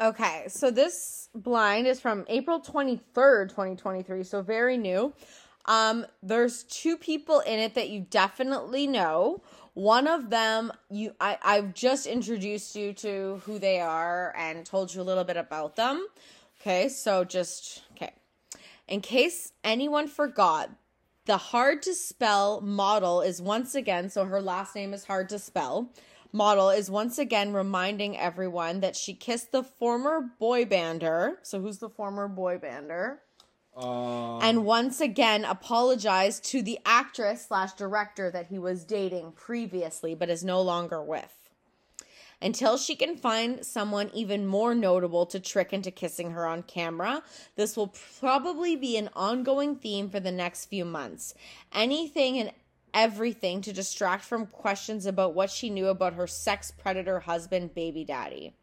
Okay, 0.01 0.45
so 0.49 0.71
this 0.71 1.29
blind 1.35 1.87
is 1.87 2.01
from 2.01 2.25
April 2.29 2.61
23rd, 2.61 3.49
2023, 3.49 4.25
so 4.25 4.43
very 4.43 4.77
new. 4.77 5.15
Um 5.67 6.07
there's 6.23 6.65
two 6.65 6.97
people 6.97 7.41
in 7.41 7.59
it 7.59 7.75
that 7.75 7.91
you 7.91 8.07
definitely 8.11 8.87
know. 8.87 9.43
One 9.75 10.07
of 10.07 10.31
them 10.31 10.73
you 10.91 11.15
I 11.21 11.39
I've 11.43 11.75
just 11.75 12.07
introduced 12.07 12.77
you 12.77 12.93
to 12.95 13.41
who 13.45 13.59
they 13.59 13.81
are 13.81 14.35
and 14.37 14.65
told 14.65 14.95
you 14.95 15.01
a 15.01 15.05
little 15.05 15.25
bit 15.25 15.37
about 15.37 15.77
them. 15.77 16.07
Okay, 16.61 16.89
so 16.89 17.25
just 17.25 17.83
okay. 17.93 18.13
In 18.89 19.01
case 19.01 19.53
anyone 19.63 20.09
forgot, 20.09 20.71
the 21.27 21.39
hard 21.39 21.83
to 21.83 21.95
spell 21.95 22.61
model 22.61 23.23
is 23.23 23.41
once 23.41 23.75
again, 23.75 24.11
so 24.11 24.27
her 24.27 24.43
last 24.43 24.75
name 24.75 24.93
is 24.93 25.05
hard 25.05 25.31
to 25.31 25.39
spell. 25.39 25.91
Model 26.33 26.69
is 26.69 26.91
once 26.91 27.17
again 27.19 27.53
reminding 27.53 28.19
everyone 28.19 28.81
that 28.81 28.97
she 28.97 29.15
kissed 29.15 29.53
the 29.53 29.63
former 29.63 30.21
boy 30.39 30.65
bander. 30.65 31.37
So, 31.43 31.61
who's 31.61 31.79
the 31.79 31.89
former 31.89 32.29
boy 32.29 32.59
bander? 32.59 33.19
And 33.77 34.65
once 34.65 35.01
again 35.01 35.45
apologized 35.45 36.45
to 36.47 36.63
the 36.63 36.79
actress 36.85 37.47
slash 37.47 37.73
director 37.73 38.31
that 38.31 38.47
he 38.47 38.59
was 38.59 38.85
dating 38.85 39.33
previously 39.33 40.15
but 40.15 40.31
is 40.31 40.45
no 40.45 40.61
longer 40.63 41.03
with. 41.03 41.45
Until 42.43 42.77
she 42.77 42.95
can 42.95 43.17
find 43.17 43.65
someone 43.65 44.11
even 44.13 44.47
more 44.47 44.75
notable 44.75 45.25
to 45.27 45.41
trick 45.41 45.73
into 45.73 45.91
kissing 45.91 46.33
her 46.33 46.47
on 46.47 46.63
camera, 46.63 47.23
this 47.57 47.77
will 47.77 47.95
probably 48.21 48.77
be 48.77 48.97
an 48.97 49.09
ongoing 49.15 49.77
theme 49.77 50.11
for 50.11 50.21
the 50.21 50.33
next 50.33 50.67
few 50.67 50.85
months. 50.85 51.35
Anything 51.73 52.39
and 52.39 52.53
everything 52.93 53.61
to 53.63 53.73
distract 53.73 54.25
from 54.25 54.47
questions 54.47 55.07
about 55.07 55.35
what 55.35 55.51
she 55.51 55.71
knew 55.71 55.87
about 55.87 56.15
her 56.15 56.27
sex 56.27 56.71
predator 56.71 57.21
husband, 57.21 57.75
baby 57.75 58.05
daddy. 58.05 58.55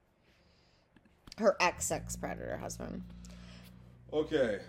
Her 1.37 1.55
ex 1.59 1.85
sex 1.85 2.15
predator 2.15 2.57
husband. 2.57 3.03
okay. 4.13 4.59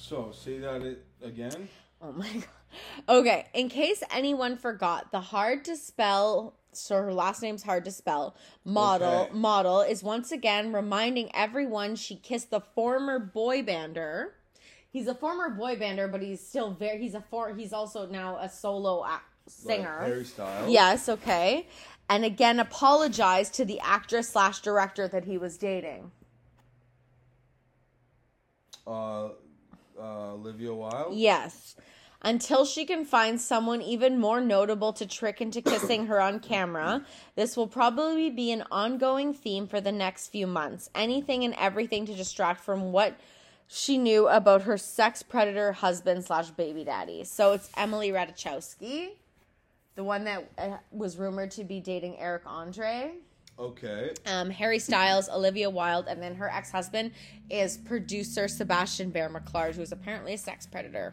So 0.00 0.32
say 0.32 0.58
that 0.58 0.82
it 0.82 1.04
again. 1.22 1.68
Oh 2.00 2.12
my 2.12 2.26
god. 2.32 2.44
Okay, 3.08 3.46
in 3.52 3.68
case 3.68 4.02
anyone 4.10 4.56
forgot, 4.56 5.12
the 5.12 5.20
hard 5.20 5.64
to 5.66 5.76
spell 5.76 6.54
so 6.72 6.96
her 6.96 7.12
last 7.12 7.42
name's 7.42 7.62
hard 7.64 7.84
to 7.84 7.90
spell. 7.90 8.34
Model 8.64 9.24
Okay. 9.24 9.34
model 9.34 9.80
is 9.82 10.02
once 10.02 10.32
again 10.32 10.72
reminding 10.72 11.34
everyone 11.34 11.96
she 11.96 12.16
kissed 12.16 12.50
the 12.50 12.60
former 12.60 13.18
boy 13.18 13.62
bander. 13.62 14.30
He's 14.90 15.06
a 15.06 15.14
former 15.14 15.50
boy 15.50 15.76
bander, 15.76 16.10
but 16.10 16.22
he's 16.22 16.44
still 16.46 16.72
very 16.72 16.98
he's 16.98 17.14
a 17.14 17.20
for 17.20 17.54
he's 17.54 17.72
also 17.74 18.06
now 18.06 18.38
a 18.38 18.48
solo 18.48 19.04
act, 19.04 19.26
singer. 19.48 19.98
Like 20.00 20.08
Harry 20.08 20.24
Styles. 20.24 20.72
Yes, 20.72 21.08
okay. 21.10 21.68
And 22.08 22.24
again 22.24 22.58
apologized 22.58 23.52
to 23.54 23.66
the 23.66 23.80
actress 23.80 24.30
slash 24.30 24.60
director 24.60 25.06
that 25.08 25.26
he 25.26 25.36
was 25.36 25.58
dating. 25.58 26.10
Uh, 28.86 29.28
uh, 30.00 30.32
Olivia 30.32 30.74
Wilde. 30.74 31.14
Yes. 31.14 31.76
Until 32.22 32.66
she 32.66 32.84
can 32.84 33.06
find 33.06 33.40
someone 33.40 33.80
even 33.80 34.18
more 34.18 34.42
notable 34.42 34.92
to 34.92 35.06
trick 35.06 35.40
into 35.40 35.62
kissing 35.62 36.06
her 36.06 36.20
on 36.20 36.38
camera, 36.38 37.04
this 37.34 37.56
will 37.56 37.66
probably 37.66 38.28
be 38.28 38.52
an 38.52 38.62
ongoing 38.70 39.32
theme 39.32 39.66
for 39.66 39.80
the 39.80 39.92
next 39.92 40.28
few 40.28 40.46
months. 40.46 40.90
Anything 40.94 41.44
and 41.44 41.54
everything 41.54 42.04
to 42.06 42.14
distract 42.14 42.60
from 42.60 42.92
what 42.92 43.18
she 43.68 43.96
knew 43.96 44.28
about 44.28 44.62
her 44.62 44.76
sex 44.76 45.22
predator 45.22 45.72
husband 45.72 46.24
slash 46.24 46.50
baby 46.50 46.84
daddy. 46.84 47.24
So 47.24 47.52
it's 47.52 47.70
Emily 47.74 48.10
Ratajkowski, 48.10 49.10
the 49.94 50.04
one 50.04 50.24
that 50.24 50.50
uh, 50.58 50.76
was 50.90 51.16
rumored 51.16 51.52
to 51.52 51.64
be 51.64 51.80
dating 51.80 52.18
Eric 52.18 52.42
Andre 52.44 53.12
Okay. 53.60 54.14
um, 54.24 54.48
Harry 54.48 54.78
Styles, 54.78 55.28
Olivia 55.28 55.68
Wilde, 55.68 56.06
and 56.08 56.22
then 56.22 56.34
her 56.36 56.48
ex 56.48 56.70
husband 56.70 57.12
is 57.50 57.76
producer 57.76 58.48
Sebastian 58.48 59.10
Bear 59.10 59.28
McClard, 59.28 59.74
who's 59.74 59.92
apparently 59.92 60.32
a 60.32 60.38
sex 60.38 60.64
predator. 60.64 61.12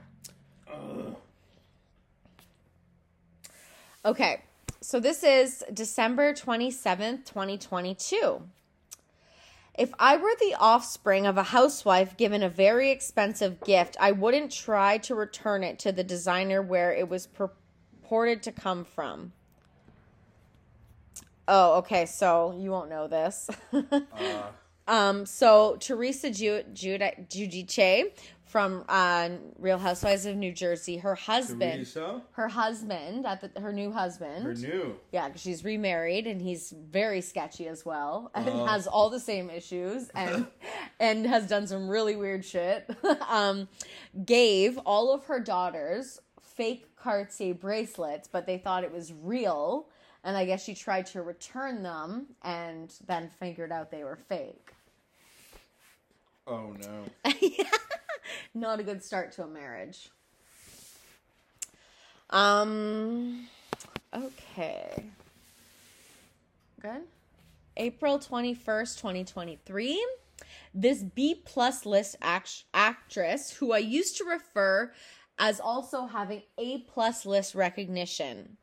Okay, 4.05 4.41
so 4.79 5.01
this 5.01 5.23
is 5.23 5.65
December 5.73 6.33
27th, 6.33 7.25
2022. 7.25 8.41
If 9.77 9.93
I 9.99 10.15
were 10.15 10.33
the 10.39 10.55
offspring 10.57 11.27
of 11.27 11.37
a 11.37 11.43
housewife 11.43 12.15
given 12.15 12.41
a 12.41 12.49
very 12.49 12.91
expensive 12.91 13.61
gift, 13.65 13.97
I 13.99 14.13
wouldn't 14.13 14.51
try 14.51 14.97
to 14.99 15.13
return 15.13 15.63
it 15.63 15.79
to 15.79 15.91
the 15.91 16.03
designer 16.03 16.61
where 16.61 16.93
it 16.93 17.09
was 17.09 17.27
purported 17.27 18.41
to 18.43 18.53
come 18.53 18.85
from. 18.85 19.33
Oh, 21.47 21.75
okay. 21.79 22.05
So 22.05 22.55
you 22.57 22.71
won't 22.71 22.89
know 22.89 23.07
this. 23.07 23.49
Uh, 23.73 24.43
um, 24.87 25.25
so 25.25 25.77
Teresa 25.79 26.29
Giudice 26.29 28.11
from 28.45 28.85
uh, 28.87 29.29
Real 29.59 29.77
Housewives 29.77 30.25
of 30.25 30.37
New 30.37 30.53
Jersey, 30.53 30.97
her 30.97 31.15
husband, 31.15 31.73
Teresa. 31.73 32.21
her 32.31 32.47
husband 32.47 33.25
at 33.25 33.41
the, 33.53 33.59
her 33.59 33.73
new 33.73 33.91
husband, 33.91 34.45
Her 34.45 34.53
new. 34.53 34.95
yeah, 35.11 35.29
'cause 35.29 35.41
she's 35.41 35.65
remarried 35.65 36.27
and 36.27 36.41
he's 36.41 36.71
very 36.71 37.19
sketchy 37.19 37.67
as 37.67 37.85
well, 37.85 38.31
and 38.33 38.47
Oh. 38.47 38.65
has 38.65 38.87
all 38.87 39.09
the 39.09 39.19
same 39.19 39.49
issues 39.49 40.07
and 40.15 40.47
and 40.99 41.25
has 41.27 41.47
done 41.47 41.67
some 41.67 41.89
really 41.89 42.15
weird 42.15 42.45
shit. 42.45 42.89
um, 43.29 43.67
gave 44.25 44.77
all 44.79 45.13
of 45.13 45.25
her 45.25 45.41
daughters 45.41 46.21
fake 46.41 46.95
Cartier 46.95 47.53
bracelets, 47.53 48.29
but 48.31 48.45
they 48.47 48.57
thought 48.57 48.83
it 48.85 48.91
was 48.93 49.11
real. 49.13 49.89
And 50.27 50.35
I 50.35 50.43
guess 50.43 50.61
she 50.61 50.75
tried 50.75 51.05
to 51.07 51.21
return 51.21 51.83
them 51.83 52.25
and 52.43 52.93
then 53.07 53.31
figured 53.39 53.71
out 53.71 53.91
they 53.91 54.03
were 54.03 54.19
fake. 54.27 54.73
Oh 56.45 56.75
no. 56.81 57.31
Not 58.53 58.81
a 58.81 58.83
good 58.83 59.01
start 59.01 59.31
to 59.33 59.43
a 59.43 59.47
marriage. 59.47 60.09
Um 62.29 63.47
okay. 64.13 65.05
Good. 66.81 67.03
April 67.77 68.19
21st, 68.19 68.97
2023. 68.97 70.05
This 70.73 71.03
B 71.03 71.41
plus 71.45 71.85
list 71.85 72.17
act- 72.21 72.65
actress, 72.73 73.51
who 73.51 73.71
I 73.71 73.77
used 73.77 74.17
to 74.17 74.25
refer 74.25 74.91
as 75.39 75.61
also 75.61 76.05
having 76.05 76.41
A 76.57 76.79
plus 76.79 77.25
list 77.25 77.55
recognition, 77.55 78.57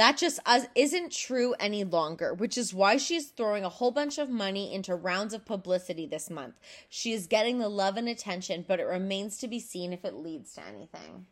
that 0.00 0.16
just 0.16 0.40
isn't 0.74 1.12
true 1.12 1.54
any 1.60 1.84
longer, 1.84 2.32
which 2.32 2.56
is 2.56 2.72
why 2.72 2.96
she's 2.96 3.26
throwing 3.26 3.66
a 3.66 3.68
whole 3.68 3.90
bunch 3.90 4.16
of 4.16 4.30
money 4.30 4.72
into 4.72 4.94
rounds 4.94 5.34
of 5.34 5.44
publicity 5.44 6.06
this 6.06 6.30
month. 6.30 6.54
She 6.88 7.12
is 7.12 7.26
getting 7.26 7.58
the 7.58 7.68
love 7.68 7.98
and 7.98 8.08
attention, 8.08 8.64
but 8.66 8.80
it 8.80 8.84
remains 8.84 9.36
to 9.38 9.46
be 9.46 9.60
seen 9.60 9.92
if 9.92 10.06
it 10.06 10.14
leads 10.14 10.54
to 10.54 10.66
anything. 10.66 11.26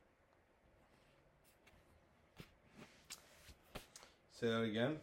Say 4.38 4.48
that 4.48 4.60
again. 4.60 4.98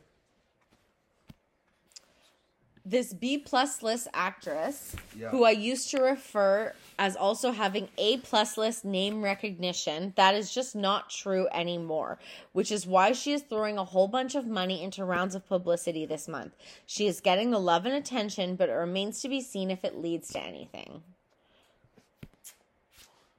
This 2.86 3.14
B 3.14 3.40
plus 3.40 3.82
list 3.82 4.08
actress, 4.14 4.96
Yeah. 5.18 5.30
who 5.30 5.44
I 5.44 5.52
used 5.52 5.90
to 5.92 6.02
refer 6.02 6.74
as 7.00 7.16
also 7.16 7.52
having 7.52 7.90
A 7.98 8.18
plus 8.18 8.58
list 8.58 8.86
name 8.86 9.24
recognition, 9.24 10.14
that 10.16 10.36
is 10.36 10.54
just 10.54 10.76
not 10.76 11.10
true 11.10 11.48
anymore, 11.52 12.20
which 12.54 12.72
is 12.72 12.86
why 12.86 13.12
she 13.12 13.34
is 13.34 13.42
throwing 13.42 13.78
a 13.78 13.84
whole 13.84 14.08
bunch 14.08 14.36
of 14.36 14.46
money 14.46 14.84
into 14.84 15.04
rounds 15.04 15.34
of 15.34 15.48
publicity 15.48 16.06
this 16.06 16.28
month. 16.28 16.56
She 16.86 17.08
is 17.08 17.20
getting 17.22 17.50
the 17.50 17.60
love 17.60 17.86
and 17.86 17.96
attention, 17.96 18.56
but 18.56 18.70
it 18.70 18.74
remains 18.74 19.22
to 19.22 19.30
be 19.30 19.42
seen 19.42 19.72
if 19.72 19.84
it 19.84 19.98
leads 19.98 20.30
to 20.30 20.42
anything. 20.42 21.02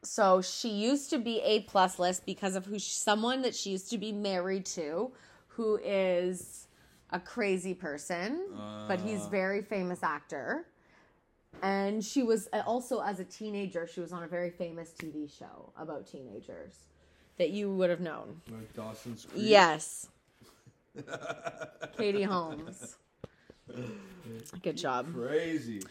So 0.02 0.40
she 0.40 0.68
used 0.68 1.11
to 1.11 1.18
be 1.18 1.40
A 1.40 1.61
plus 1.61 1.98
list 1.98 2.26
because 2.26 2.56
of 2.56 2.66
who 2.66 2.78
someone 2.78 3.42
that 3.42 3.54
she 3.54 3.70
used 3.70 3.90
to 3.90 3.98
be 3.98 4.12
married 4.12 4.66
to, 4.66 5.12
who 5.48 5.76
is 5.82 6.65
a 7.11 7.21
crazy 7.21 7.75
person, 7.75 8.47
but 8.88 9.01
he's 9.01 9.23
Uh. 9.27 9.29
very 9.29 9.62
famous 9.62 10.03
actor. 10.03 10.66
And 11.62 12.05
she 12.05 12.23
was 12.23 12.49
uh, 12.53 12.62
also 12.66 13.01
as 13.01 13.19
a 13.21 13.25
teenager, 13.25 13.87
she 13.87 14.01
was 14.01 14.12
on 14.12 14.23
a 14.23 14.29
very 14.29 14.51
famous 14.51 14.92
TV 14.92 15.27
show 15.31 15.73
about 15.79 16.07
teenagers 16.07 16.75
that 17.38 17.51
you 17.51 17.73
would 17.73 17.88
have 17.90 18.01
known. 18.01 18.40
Like 18.51 18.73
Dawson's 18.75 19.25
Creek. 19.25 19.42
Yes. 19.47 20.09
Katie 21.97 22.23
Holmes. 22.23 22.97
Good 24.62 24.77
job. 24.77 25.12
Crazy. 25.14 25.83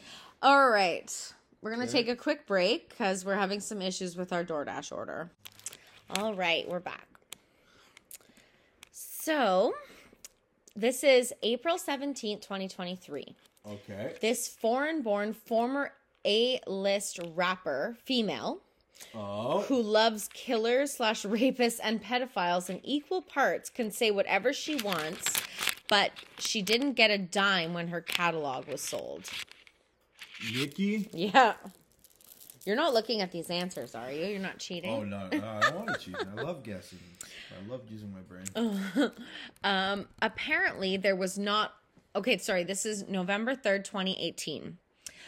All 0.41 0.69
right. 0.69 1.33
We're 1.61 1.73
going 1.73 1.85
to 1.87 1.91
Okay. 1.91 2.03
take 2.03 2.09
a 2.13 2.15
quick 2.15 2.45
break 2.45 2.89
because 2.89 3.25
we're 3.25 3.35
having 3.35 3.59
some 3.59 3.81
issues 3.81 4.15
with 4.15 4.31
our 4.33 4.43
DoorDash 4.43 4.91
order. 4.95 5.31
All 6.17 6.35
right, 6.35 6.67
we're 6.69 6.79
back. 6.79 7.07
So, 8.91 9.73
this 10.75 11.03
is 11.03 11.33
April 11.43 11.77
17th, 11.77 12.41
2023. 12.41 13.35
Okay. 13.67 14.13
This 14.21 14.47
foreign 14.47 15.01
born 15.01 15.33
former 15.33 15.93
A 16.25 16.59
list 16.67 17.19
rapper, 17.35 17.97
female, 18.03 18.59
Oh. 19.13 19.61
who 19.61 19.81
loves 19.81 20.29
killers 20.33 20.93
slash 20.93 21.23
rapists 21.23 21.79
and 21.83 22.01
pedophiles 22.03 22.69
in 22.69 22.79
equal 22.85 23.21
parts, 23.21 23.69
can 23.69 23.91
say 23.91 24.09
whatever 24.11 24.53
she 24.53 24.75
wants, 24.77 25.25
but 25.89 26.11
she 26.39 26.61
didn't 26.61 26.93
get 26.93 27.11
a 27.11 27.17
dime 27.17 27.73
when 27.73 27.89
her 27.89 28.01
catalog 28.01 28.67
was 28.67 28.81
sold. 28.81 29.29
Nicki. 30.53 31.09
Yeah. 31.11 31.53
You're 32.65 32.75
not 32.75 32.93
looking 32.93 33.21
at 33.21 33.31
these 33.31 33.49
answers, 33.51 33.93
are 33.93 34.11
you? 34.11 34.25
You're 34.25 34.39
not 34.39 34.57
cheating. 34.57 34.91
Oh 34.91 35.03
no, 35.03 35.27
no, 35.31 35.47
I 35.47 35.69
don't 35.69 35.85
want 35.85 35.99
to 35.99 35.99
cheat. 35.99 36.15
I 36.17 36.41
love 36.41 36.63
guessing. 36.63 36.99
I 37.23 37.69
love 37.69 37.81
using 37.89 38.11
my 38.11 38.21
brain. 38.21 39.11
Um, 39.63 40.07
apparently 40.21 40.97
there 40.97 41.15
was 41.15 41.37
not. 41.37 41.73
Okay, 42.15 42.37
sorry. 42.37 42.63
This 42.63 42.85
is 42.85 43.07
November 43.07 43.55
third, 43.55 43.85
2018. 43.85 44.77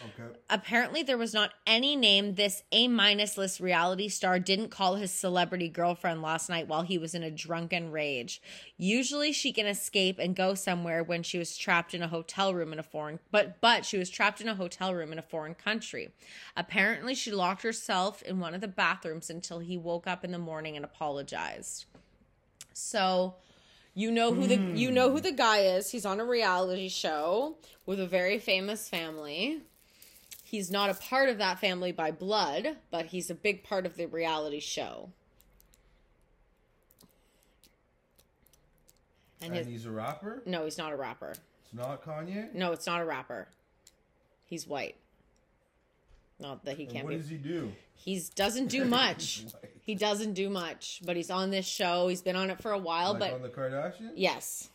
Okay. 0.06 0.38
Apparently, 0.50 1.02
there 1.02 1.18
was 1.18 1.34
not 1.34 1.54
any 1.66 1.96
name 1.96 2.36
this 2.36 2.64
A 2.72 2.88
minus 2.88 3.38
list 3.38 3.60
reality 3.60 4.08
star 4.08 4.40
didn't 4.40 4.70
call 4.70 4.96
his 4.96 5.12
celebrity 5.12 5.70
girlfriend 5.70 6.22
last 6.22 6.50
night 6.50 6.68
while 6.68 6.84
he 6.84 6.98
was 6.98 7.16
in 7.16 7.24
a 7.24 7.32
drunken 7.32 7.92
rage. 7.92 8.42
Usually, 8.78 9.32
she 9.32 9.52
can 9.52 9.66
escape 9.66 10.20
and 10.20 10.36
go 10.36 10.54
somewhere 10.54 11.04
when 11.04 11.24
she 11.24 11.40
was 11.40 11.58
trapped 11.58 11.94
in 11.94 12.04
a 12.04 12.08
hotel 12.08 12.54
room 12.54 12.72
in 12.72 12.80
a 12.80 12.84
foreign, 12.84 13.20
but 13.32 13.60
but 13.60 13.86
she 13.86 13.98
was 13.98 14.10
trapped 14.10 14.40
in 14.40 14.48
a 14.48 14.56
hotel 14.56 14.94
room 14.94 15.12
in 15.12 15.20
a 15.20 15.24
foreign 15.24 15.56
country. 15.56 16.12
Apparently, 16.56 17.16
she 17.16 17.32
locked 17.32 17.64
herself 17.64 18.22
in 18.22 18.40
one 18.40 18.54
of 18.54 18.62
the 18.62 18.68
bathrooms 18.68 19.30
until 19.30 19.60
he 19.60 19.78
woke 19.78 20.06
up 20.06 20.24
in 20.24 20.32
the 20.32 20.38
morning 20.38 20.76
and 20.76 20.86
apologized. 20.86 21.86
So, 22.74 23.36
you 23.96 24.12
know 24.12 24.32
who 24.32 24.46
the 24.46 24.58
you 24.80 24.92
know 24.92 25.10
who 25.12 25.20
the 25.20 25.32
guy 25.32 25.62
is. 25.62 25.90
He's 25.90 26.06
on 26.06 26.20
a 26.20 26.26
reality 26.26 26.88
show 26.88 27.58
with 27.88 28.00
a 28.00 28.06
very 28.06 28.38
famous 28.38 28.88
family. 28.88 29.64
He's 30.50 30.72
not 30.72 30.90
a 30.90 30.94
part 30.94 31.28
of 31.28 31.40
that 31.40 31.60
family 31.60 31.92
by 31.92 32.10
blood, 32.12 32.78
but 32.90 33.08
he's 33.08 33.30
a 33.30 33.36
big 33.36 33.64
part 33.66 33.86
of 33.86 33.98
the 33.98 34.06
reality 34.06 34.62
show. 34.62 35.10
And 39.42 39.50
And 39.50 39.58
his 39.58 39.68
he's 39.68 39.86
a 39.86 39.92
rapper. 39.92 40.42
no, 40.46 40.64
he's 40.64 40.78
not 40.78 40.94
a 40.94 40.96
rapper. 40.96 41.32
It's 41.32 41.74
not 41.74 42.02
Kanye. 42.02 42.54
No, 42.54 42.72
it's 42.72 42.88
not 42.88 43.02
a 43.02 43.06
rapper. 43.06 43.50
He's 44.46 44.66
white. 44.66 44.96
Not 46.40 46.64
that 46.64 46.78
he 46.78 46.86
can't 46.86 47.04
what 47.04 47.10
be. 47.12 47.18
does 47.18 47.28
he 47.30 47.36
do? 47.36 47.74
He's 47.96 48.30
doesn't 48.30 48.68
do 48.68 48.86
much. 49.02 49.44
He 49.82 49.96
doesn't 49.96 50.32
do 50.34 50.50
much, 50.50 51.02
but 51.06 51.18
he's 51.18 51.30
on 51.30 51.50
this 51.52 51.66
show. 51.66 52.08
He's 52.08 52.22
been 52.22 52.38
on 52.38 52.50
it 52.50 52.62
for 52.62 52.72
a 52.72 52.78
while, 52.80 53.12
Like 53.12 53.20
but 53.20 53.34
on 53.34 53.42
the 53.42 53.50
Kardashians. 53.50 54.12
yes, 54.16 54.70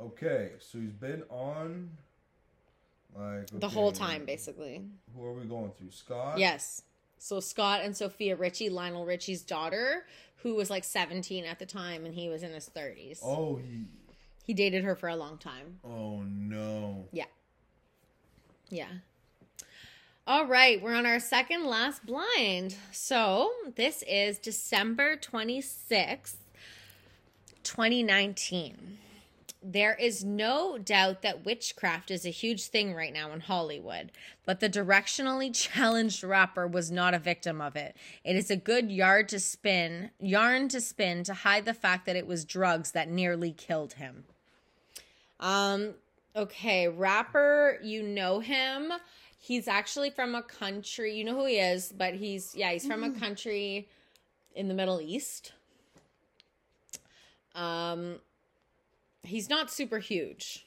Okay, 0.00 0.52
so 0.60 0.78
he's 0.78 0.92
been 0.92 1.24
on. 1.28 1.90
Like 3.16 3.48
the 3.60 3.68
whole 3.68 3.92
time 3.92 4.24
basically. 4.24 4.82
Who 5.14 5.24
are 5.24 5.32
we 5.32 5.44
going 5.44 5.70
through? 5.78 5.90
Scott. 5.90 6.38
Yes. 6.38 6.82
So 7.18 7.40
Scott 7.40 7.80
and 7.82 7.96
Sofia 7.96 8.36
Richie, 8.36 8.68
Lionel 8.68 9.06
Richie's 9.06 9.42
daughter, 9.42 10.04
who 10.36 10.54
was 10.54 10.68
like 10.68 10.84
17 10.84 11.44
at 11.44 11.58
the 11.58 11.66
time 11.66 12.04
and 12.04 12.14
he 12.14 12.28
was 12.28 12.42
in 12.42 12.52
his 12.52 12.70
30s. 12.74 13.20
Oh, 13.24 13.56
he. 13.56 13.84
He 14.44 14.54
dated 14.54 14.84
her 14.84 14.94
for 14.94 15.08
a 15.08 15.16
long 15.16 15.38
time. 15.38 15.80
Oh 15.84 16.22
no. 16.22 17.06
Yeah. 17.12 17.24
Yeah. 18.68 18.88
All 20.28 20.46
right, 20.46 20.82
we're 20.82 20.94
on 20.94 21.06
our 21.06 21.20
second 21.20 21.66
last 21.66 22.04
blind. 22.04 22.74
So, 22.90 23.52
this 23.76 24.02
is 24.08 24.38
December 24.38 25.16
26th, 25.16 26.34
2019. 27.62 28.98
There 29.68 29.96
is 29.96 30.22
no 30.22 30.78
doubt 30.78 31.22
that 31.22 31.44
witchcraft 31.44 32.12
is 32.12 32.24
a 32.24 32.30
huge 32.30 32.66
thing 32.66 32.94
right 32.94 33.12
now 33.12 33.32
in 33.32 33.40
Hollywood, 33.40 34.12
but 34.44 34.60
the 34.60 34.70
directionally 34.70 35.52
challenged 35.52 36.22
rapper 36.22 36.68
was 36.68 36.92
not 36.92 37.14
a 37.14 37.18
victim 37.18 37.60
of 37.60 37.74
it. 37.74 37.96
It 38.22 38.36
is 38.36 38.48
a 38.48 38.56
good 38.56 38.92
yard 38.92 39.28
to 39.30 39.40
spin, 39.40 40.10
yarn 40.20 40.68
to 40.68 40.80
spin 40.80 41.24
to 41.24 41.34
hide 41.34 41.64
the 41.64 41.74
fact 41.74 42.06
that 42.06 42.14
it 42.14 42.28
was 42.28 42.44
drugs 42.44 42.92
that 42.92 43.08
nearly 43.08 43.50
killed 43.50 43.94
him. 43.94 44.22
Um 45.40 45.94
okay, 46.36 46.86
rapper, 46.86 47.80
you 47.82 48.04
know 48.04 48.38
him. 48.38 48.92
He's 49.36 49.66
actually 49.66 50.10
from 50.10 50.36
a 50.36 50.42
country. 50.42 51.16
You 51.16 51.24
know 51.24 51.34
who 51.34 51.46
he 51.46 51.58
is, 51.58 51.92
but 51.92 52.14
he's 52.14 52.54
yeah, 52.54 52.70
he's 52.70 52.86
from 52.86 53.02
a 53.02 53.10
country 53.10 53.88
in 54.54 54.68
the 54.68 54.74
Middle 54.74 55.00
East. 55.00 55.54
Um 57.56 58.20
he's 59.26 59.48
not 59.48 59.70
super 59.70 59.98
huge. 59.98 60.66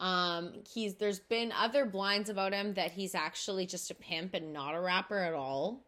Um 0.00 0.52
he's 0.72 0.94
there's 0.94 1.20
been 1.20 1.52
other 1.52 1.84
blinds 1.84 2.28
about 2.28 2.52
him 2.52 2.74
that 2.74 2.92
he's 2.92 3.14
actually 3.14 3.66
just 3.66 3.90
a 3.90 3.94
pimp 3.94 4.34
and 4.34 4.52
not 4.52 4.74
a 4.74 4.80
rapper 4.80 5.18
at 5.18 5.34
all. 5.34 5.80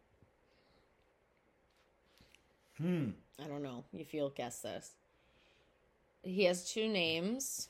Hmm. 2.77 3.09
I 3.43 3.47
don't 3.47 3.63
know 3.63 3.83
if 3.93 4.13
you'll 4.13 4.29
guess 4.29 4.61
this. 4.61 4.91
He 6.23 6.45
has 6.45 6.69
two 6.71 6.87
names. 6.87 7.69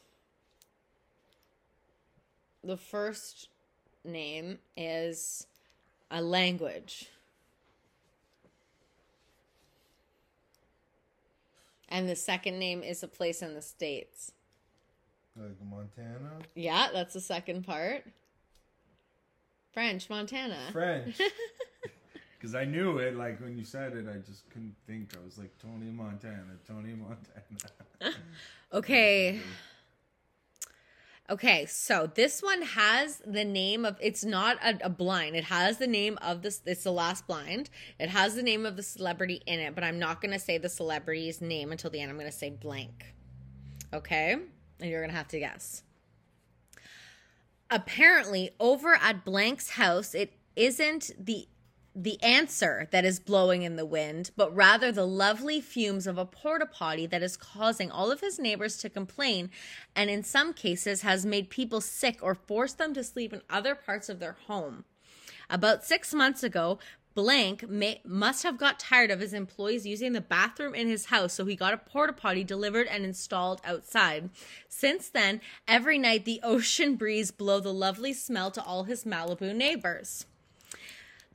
The 2.63 2.77
first 2.77 3.49
name 4.03 4.59
is 4.77 5.47
a 6.09 6.21
language. 6.21 7.09
And 11.89 12.09
the 12.09 12.15
second 12.15 12.59
name 12.59 12.83
is 12.83 13.03
a 13.03 13.07
place 13.07 13.41
in 13.41 13.53
the 13.53 13.61
States. 13.61 14.31
Like 15.35 15.55
Montana. 15.63 16.39
Yeah, 16.55 16.87
that's 16.93 17.13
the 17.13 17.21
second 17.21 17.65
part. 17.65 18.05
French, 19.73 20.09
Montana. 20.09 20.57
French. 20.71 21.19
Because 22.37 22.53
I 22.53 22.65
knew 22.65 22.99
it, 22.99 23.15
like 23.15 23.41
when 23.41 23.57
you 23.57 23.63
said 23.63 23.93
it, 23.93 24.05
I 24.07 24.17
just 24.19 24.47
couldn't 24.51 24.75
think. 24.85 25.15
I 25.19 25.25
was 25.25 25.39
like 25.39 25.57
Tony 25.57 25.89
Montana, 25.89 26.43
Tony 26.67 26.93
Montana. 26.93 28.15
Okay. 28.73 29.39
Okay, 31.27 31.65
so 31.65 32.11
this 32.13 32.43
one 32.43 32.61
has 32.61 33.19
the 33.25 33.43
name 33.43 33.83
of 33.83 33.97
it's 33.99 34.23
not 34.23 34.57
a, 34.63 34.85
a 34.85 34.89
blind. 34.89 35.35
It 35.35 35.45
has 35.45 35.79
the 35.79 35.87
name 35.87 36.19
of 36.21 36.43
this 36.43 36.61
it's 36.67 36.83
the 36.83 36.91
last 36.91 37.25
blind. 37.25 37.71
It 37.99 38.09
has 38.09 38.35
the 38.35 38.43
name 38.43 38.63
of 38.63 38.75
the 38.75 38.83
celebrity 38.83 39.41
in 39.47 39.59
it, 39.59 39.73
but 39.73 39.83
I'm 39.83 39.97
not 39.97 40.21
gonna 40.21 40.37
say 40.37 40.59
the 40.59 40.69
celebrity's 40.69 41.41
name 41.41 41.71
until 41.71 41.89
the 41.89 41.99
end. 41.99 42.11
I'm 42.11 42.17
gonna 42.19 42.31
say 42.31 42.51
blank. 42.51 43.15
Okay? 43.91 44.33
And 44.79 44.89
you're 44.89 45.01
gonna 45.01 45.17
have 45.17 45.27
to 45.29 45.39
guess. 45.39 45.81
Apparently, 47.71 48.51
over 48.59 48.93
at 48.93 49.25
Blank's 49.25 49.71
house, 49.71 50.13
it 50.13 50.31
isn't 50.55 51.11
the 51.17 51.47
the 51.95 52.21
answer 52.21 52.89
that 52.91 53.05
is 53.05 53.21
blowing 53.21 53.61
in 53.61 53.77
the 53.77 53.85
wind, 53.85 54.31
but 54.35 54.53
rather 54.53 54.91
the 54.91 55.07
lovely 55.07 55.61
fumes 55.61 56.05
of 56.05 56.17
a 56.17 56.25
porta 56.25 56.65
potty 56.65 57.05
that 57.07 57.23
is 57.23 57.37
causing 57.37 57.89
all 57.89 58.11
of 58.11 58.19
his 58.19 58.37
neighbors 58.37 58.77
to 58.77 58.89
complain, 58.89 59.49
and 59.95 60.09
in 60.09 60.21
some 60.21 60.53
cases 60.53 61.03
has 61.03 61.25
made 61.25 61.49
people 61.49 61.79
sick 61.79 62.19
or 62.21 62.35
forced 62.35 62.77
them 62.77 62.93
to 62.93 63.03
sleep 63.03 63.31
in 63.31 63.41
other 63.49 63.75
parts 63.75 64.09
of 64.09 64.19
their 64.19 64.35
home. 64.47 64.83
About 65.49 65.85
six 65.85 66.13
months 66.13 66.43
ago, 66.43 66.79
Blank 67.13 67.69
may, 67.69 68.01
must 68.03 68.43
have 68.43 68.57
got 68.57 68.77
tired 68.77 69.09
of 69.09 69.21
his 69.21 69.33
employees 69.33 69.85
using 69.85 70.11
the 70.11 70.19
bathroom 70.19 70.75
in 70.75 70.89
his 70.89 71.05
house, 71.05 71.31
so 71.31 71.45
he 71.45 71.55
got 71.55 71.73
a 71.73 71.77
porta 71.77 72.11
potty 72.11 72.43
delivered 72.43 72.87
and 72.87 73.05
installed 73.05 73.61
outside. 73.63 74.29
Since 74.67 75.09
then, 75.09 75.39
every 75.65 75.97
night 75.97 76.25
the 76.25 76.41
ocean 76.43 76.95
breeze 76.95 77.31
blow 77.31 77.61
the 77.61 77.73
lovely 77.73 78.11
smell 78.11 78.51
to 78.51 78.61
all 78.61 78.83
his 78.83 79.05
Malibu 79.05 79.55
neighbors. 79.55 80.25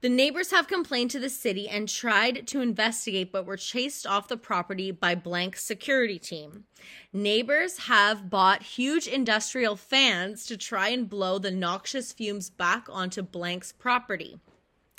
The 0.03 0.09
neighbors 0.09 0.51
have 0.51 0.67
complained 0.67 1.11
to 1.11 1.19
the 1.19 1.29
city 1.29 1.69
and 1.69 1.87
tried 1.87 2.47
to 2.49 2.63
investigate, 2.63 3.31
but 3.31 3.45
were 3.45 3.59
chased 3.59 4.07
off 4.07 4.29
the 4.29 4.39
property 4.39 4.91
by 4.91 5.15
Blank's 5.15 5.63
security 5.63 6.19
team. 6.19 6.65
Neighbors 7.13 7.81
have 7.81 8.31
bought 8.31 8.63
huge 8.63 9.07
industrial 9.07 9.77
fans 9.77 10.47
to 10.47 10.57
try 10.57 10.89
and 10.89 11.11
blow 11.11 11.39
the 11.39 11.51
noxious 11.51 12.13
fumes 12.13 12.49
back 12.49 12.87
onto 12.89 13.21
Blank's 13.21 13.73
property. 13.73 14.41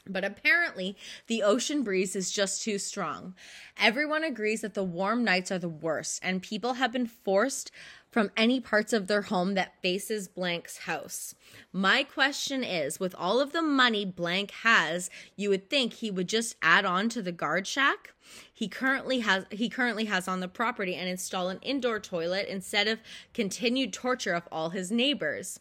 But 0.08 0.24
apparently, 0.24 0.98
the 1.28 1.44
ocean 1.44 1.84
breeze 1.84 2.16
is 2.16 2.32
just 2.32 2.64
too 2.64 2.80
strong. 2.80 3.36
Everyone 3.80 4.24
agrees 4.24 4.62
that 4.62 4.74
the 4.74 4.84
warm 4.84 5.24
nights 5.24 5.52
are 5.52 5.60
the 5.60 5.70
worst, 5.70 6.20
and 6.24 6.42
people 6.42 6.74
have 6.74 6.92
been 6.92 7.08
forced 7.08 7.72
from 8.10 8.32
any 8.36 8.60
parts 8.60 8.94
of 8.94 9.08
their 9.08 9.22
home 9.22 9.54
that 9.54 9.82
faces 9.82 10.28
Blank's 10.28 10.80
house. 10.80 11.34
My 11.72 12.04
question 12.04 12.64
is 12.64 13.00
with 13.00 13.16
all 13.18 13.40
of 13.40 13.54
the 13.54 13.62
money 13.62 14.04
Blank 14.04 14.52
has, 14.64 15.10
you 15.38 15.50
would 15.50 15.70
think 15.70 15.94
he 15.94 16.12
would 16.12 16.28
just 16.28 16.56
add 16.62 16.84
on 16.84 17.08
to 17.10 17.22
the 17.22 17.32
guard 17.32 17.68
shack 17.68 18.14
he 18.54 18.68
currently 18.68 19.20
has 19.20 19.46
he 19.52 19.70
currently 19.70 20.06
has 20.06 20.28
on 20.28 20.40
the 20.40 20.48
property 20.48 20.96
and 20.96 21.10
install 21.10 21.50
an 21.50 21.60
indoor 21.62 22.00
toilet 22.00 22.48
instead 22.48 22.88
of 22.88 23.00
continued 23.34 23.94
torture 23.94 24.34
of 24.34 24.48
all 24.52 24.70
his 24.70 24.92
neighbors. 24.92 25.60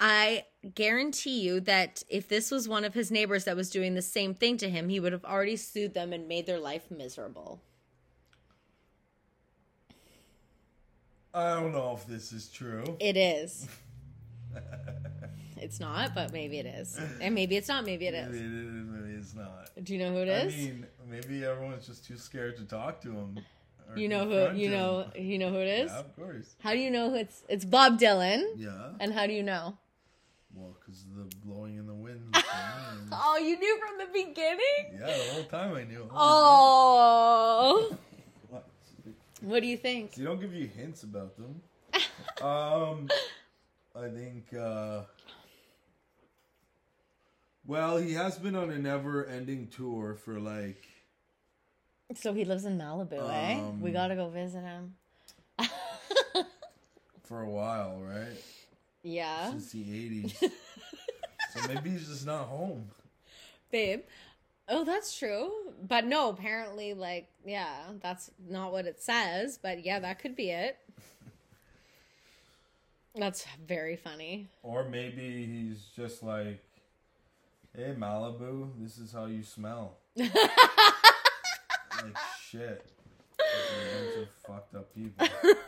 I 0.00 0.44
guarantee 0.74 1.40
you 1.40 1.60
that 1.60 2.02
if 2.08 2.28
this 2.28 2.50
was 2.50 2.68
one 2.68 2.84
of 2.84 2.94
his 2.94 3.10
neighbors 3.10 3.44
that 3.44 3.56
was 3.56 3.70
doing 3.70 3.94
the 3.94 4.02
same 4.02 4.34
thing 4.34 4.56
to 4.58 4.70
him, 4.70 4.88
he 4.88 5.00
would 5.00 5.12
have 5.12 5.24
already 5.24 5.56
sued 5.56 5.94
them 5.94 6.12
and 6.12 6.28
made 6.28 6.46
their 6.46 6.60
life 6.60 6.90
miserable. 6.90 7.60
I 11.34 11.54
don't 11.54 11.72
know 11.72 11.96
if 11.96 12.06
this 12.06 12.32
is 12.32 12.48
true. 12.48 12.96
It 13.00 13.16
is. 13.16 13.68
it's 15.56 15.78
not, 15.78 16.14
but 16.14 16.32
maybe 16.32 16.58
it 16.58 16.66
is. 16.66 16.98
And 17.20 17.34
maybe 17.34 17.56
it's 17.56 17.68
not, 17.68 17.84
maybe 17.84 18.06
it 18.06 18.12
Maybe 18.12 18.38
it 18.38 18.44
is, 18.44 18.86
maybe 18.86 19.14
it's 19.14 19.34
not. 19.34 19.70
Do 19.82 19.94
you 19.94 19.98
know 19.98 20.12
who 20.12 20.22
it 20.22 20.28
is? 20.28 20.54
I 20.54 20.56
mean, 20.56 20.86
maybe 21.08 21.44
everyone's 21.44 21.86
just 21.86 22.04
too 22.04 22.16
scared 22.16 22.56
to 22.56 22.64
talk 22.64 23.00
to 23.02 23.12
him. 23.12 23.40
you 23.96 24.08
know 24.08 24.24
who 24.24 24.56
you 24.56 24.66
him. 24.66 24.72
know 24.72 25.06
you 25.16 25.38
know 25.38 25.50
who 25.50 25.58
it 25.58 25.68
is? 25.68 25.90
Yeah, 25.90 26.00
of 26.00 26.16
course. 26.16 26.54
How 26.60 26.72
do 26.72 26.78
you 26.78 26.90
know 26.90 27.14
it's 27.14 27.42
it's 27.48 27.64
Bob 27.64 27.98
Dylan? 27.98 28.44
Yeah. 28.56 28.90
And 29.00 29.12
how 29.12 29.26
do 29.26 29.32
you 29.32 29.42
know? 29.42 29.76
Well, 30.54 30.76
because 30.80 31.04
the 31.14 31.24
blowing 31.44 31.76
in 31.76 31.86
the 31.86 31.94
wind. 31.94 32.34
Oh, 33.12 33.38
you 33.38 33.58
knew 33.58 33.78
from 33.78 33.98
the 33.98 34.12
beginning? 34.12 34.98
yeah, 35.00 35.06
the 35.06 35.32
whole 35.34 35.44
time 35.44 35.74
I 35.74 35.84
knew. 35.84 36.08
Oh. 36.12 37.96
What? 38.48 38.64
What 39.42 39.60
do 39.62 39.66
you 39.68 39.76
think? 39.76 40.14
So 40.14 40.24
don't 40.24 40.40
give 40.40 40.52
you 40.54 40.66
hints 40.66 41.02
about 41.02 41.36
them. 41.36 41.60
um, 42.42 43.08
I 43.94 44.08
think. 44.08 44.52
uh 44.54 45.02
Well, 47.66 47.98
he 47.98 48.14
has 48.14 48.38
been 48.38 48.54
on 48.56 48.70
a 48.70 48.78
never-ending 48.78 49.68
tour 49.68 50.14
for 50.14 50.38
like. 50.40 50.82
So 52.14 52.32
he 52.32 52.44
lives 52.44 52.64
in 52.64 52.78
Malibu, 52.78 53.30
eh? 53.30 53.54
Um, 53.60 53.80
We 53.82 53.90
gotta 53.92 54.16
go 54.16 54.28
visit 54.30 54.62
him. 54.62 54.94
for 57.22 57.42
a 57.42 57.48
while, 57.50 58.00
right? 58.00 58.42
Yeah. 59.02 59.50
Since 59.50 59.72
the 59.72 59.82
eighties. 59.82 60.38
so 60.40 61.68
maybe 61.68 61.90
he's 61.90 62.08
just 62.08 62.26
not 62.26 62.46
home. 62.46 62.90
Babe. 63.70 64.00
Oh, 64.68 64.84
that's 64.84 65.18
true. 65.18 65.50
But 65.86 66.04
no, 66.04 66.28
apparently, 66.28 66.92
like, 66.92 67.28
yeah, 67.44 67.74
that's 68.02 68.30
not 68.48 68.72
what 68.72 68.86
it 68.86 69.00
says. 69.02 69.58
But 69.60 69.84
yeah, 69.84 69.98
that 70.00 70.18
could 70.18 70.36
be 70.36 70.50
it. 70.50 70.78
That's 73.14 73.46
very 73.66 73.96
funny. 73.96 74.48
Or 74.62 74.84
maybe 74.84 75.46
he's 75.46 75.86
just 75.96 76.22
like, 76.22 76.62
"Hey 77.74 77.94
Malibu, 77.98 78.70
this 78.78 78.98
is 78.98 79.12
how 79.12 79.26
you 79.26 79.42
smell." 79.42 79.96
like 80.16 80.30
shit. 82.48 82.84
Like 83.38 83.48
a 83.48 84.04
bunch 84.04 84.16
of 84.16 84.28
fucked 84.46 84.74
up 84.74 84.94
people. 84.94 85.26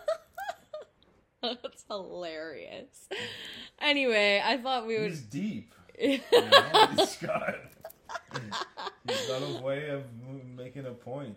That's 1.63 1.85
hilarious. 1.89 3.09
Anyway, 3.81 4.43
I 4.45 4.57
thought 4.59 4.87
we 4.87 4.99
would. 4.99 5.11
He's 5.11 5.23
deep. 5.23 5.75
You 6.01 6.19
know? 6.31 6.89
He's 6.97 7.17
got. 7.17 7.57
He's 9.07 9.27
got 9.27 9.43
a 9.43 9.61
way 9.63 9.91
of 9.91 10.05
making 10.57 10.87
a 10.87 10.93
point. 10.93 11.37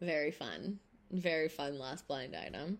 Very 0.00 0.30
fun. 0.30 0.78
Very 1.10 1.48
fun 1.48 1.80
last 1.80 2.06
blind 2.06 2.36
item. 2.36 2.78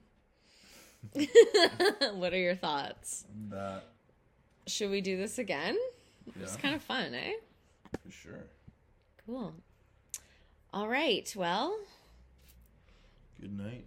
what 2.14 2.32
are 2.32 2.38
your 2.38 2.54
thoughts? 2.54 3.24
That 3.48 3.84
Should 4.68 4.90
we 4.90 5.00
do 5.00 5.16
this 5.16 5.38
again? 5.38 5.76
It's 6.40 6.54
yeah, 6.54 6.60
kind 6.60 6.74
of 6.76 6.82
fun, 6.82 7.12
eh? 7.14 7.32
for 8.04 8.12
sure. 8.12 8.44
Cool. 9.26 9.54
All 10.72 10.88
right. 10.88 11.32
Well, 11.36 11.76
Good 13.40 13.56
night. 13.58 13.86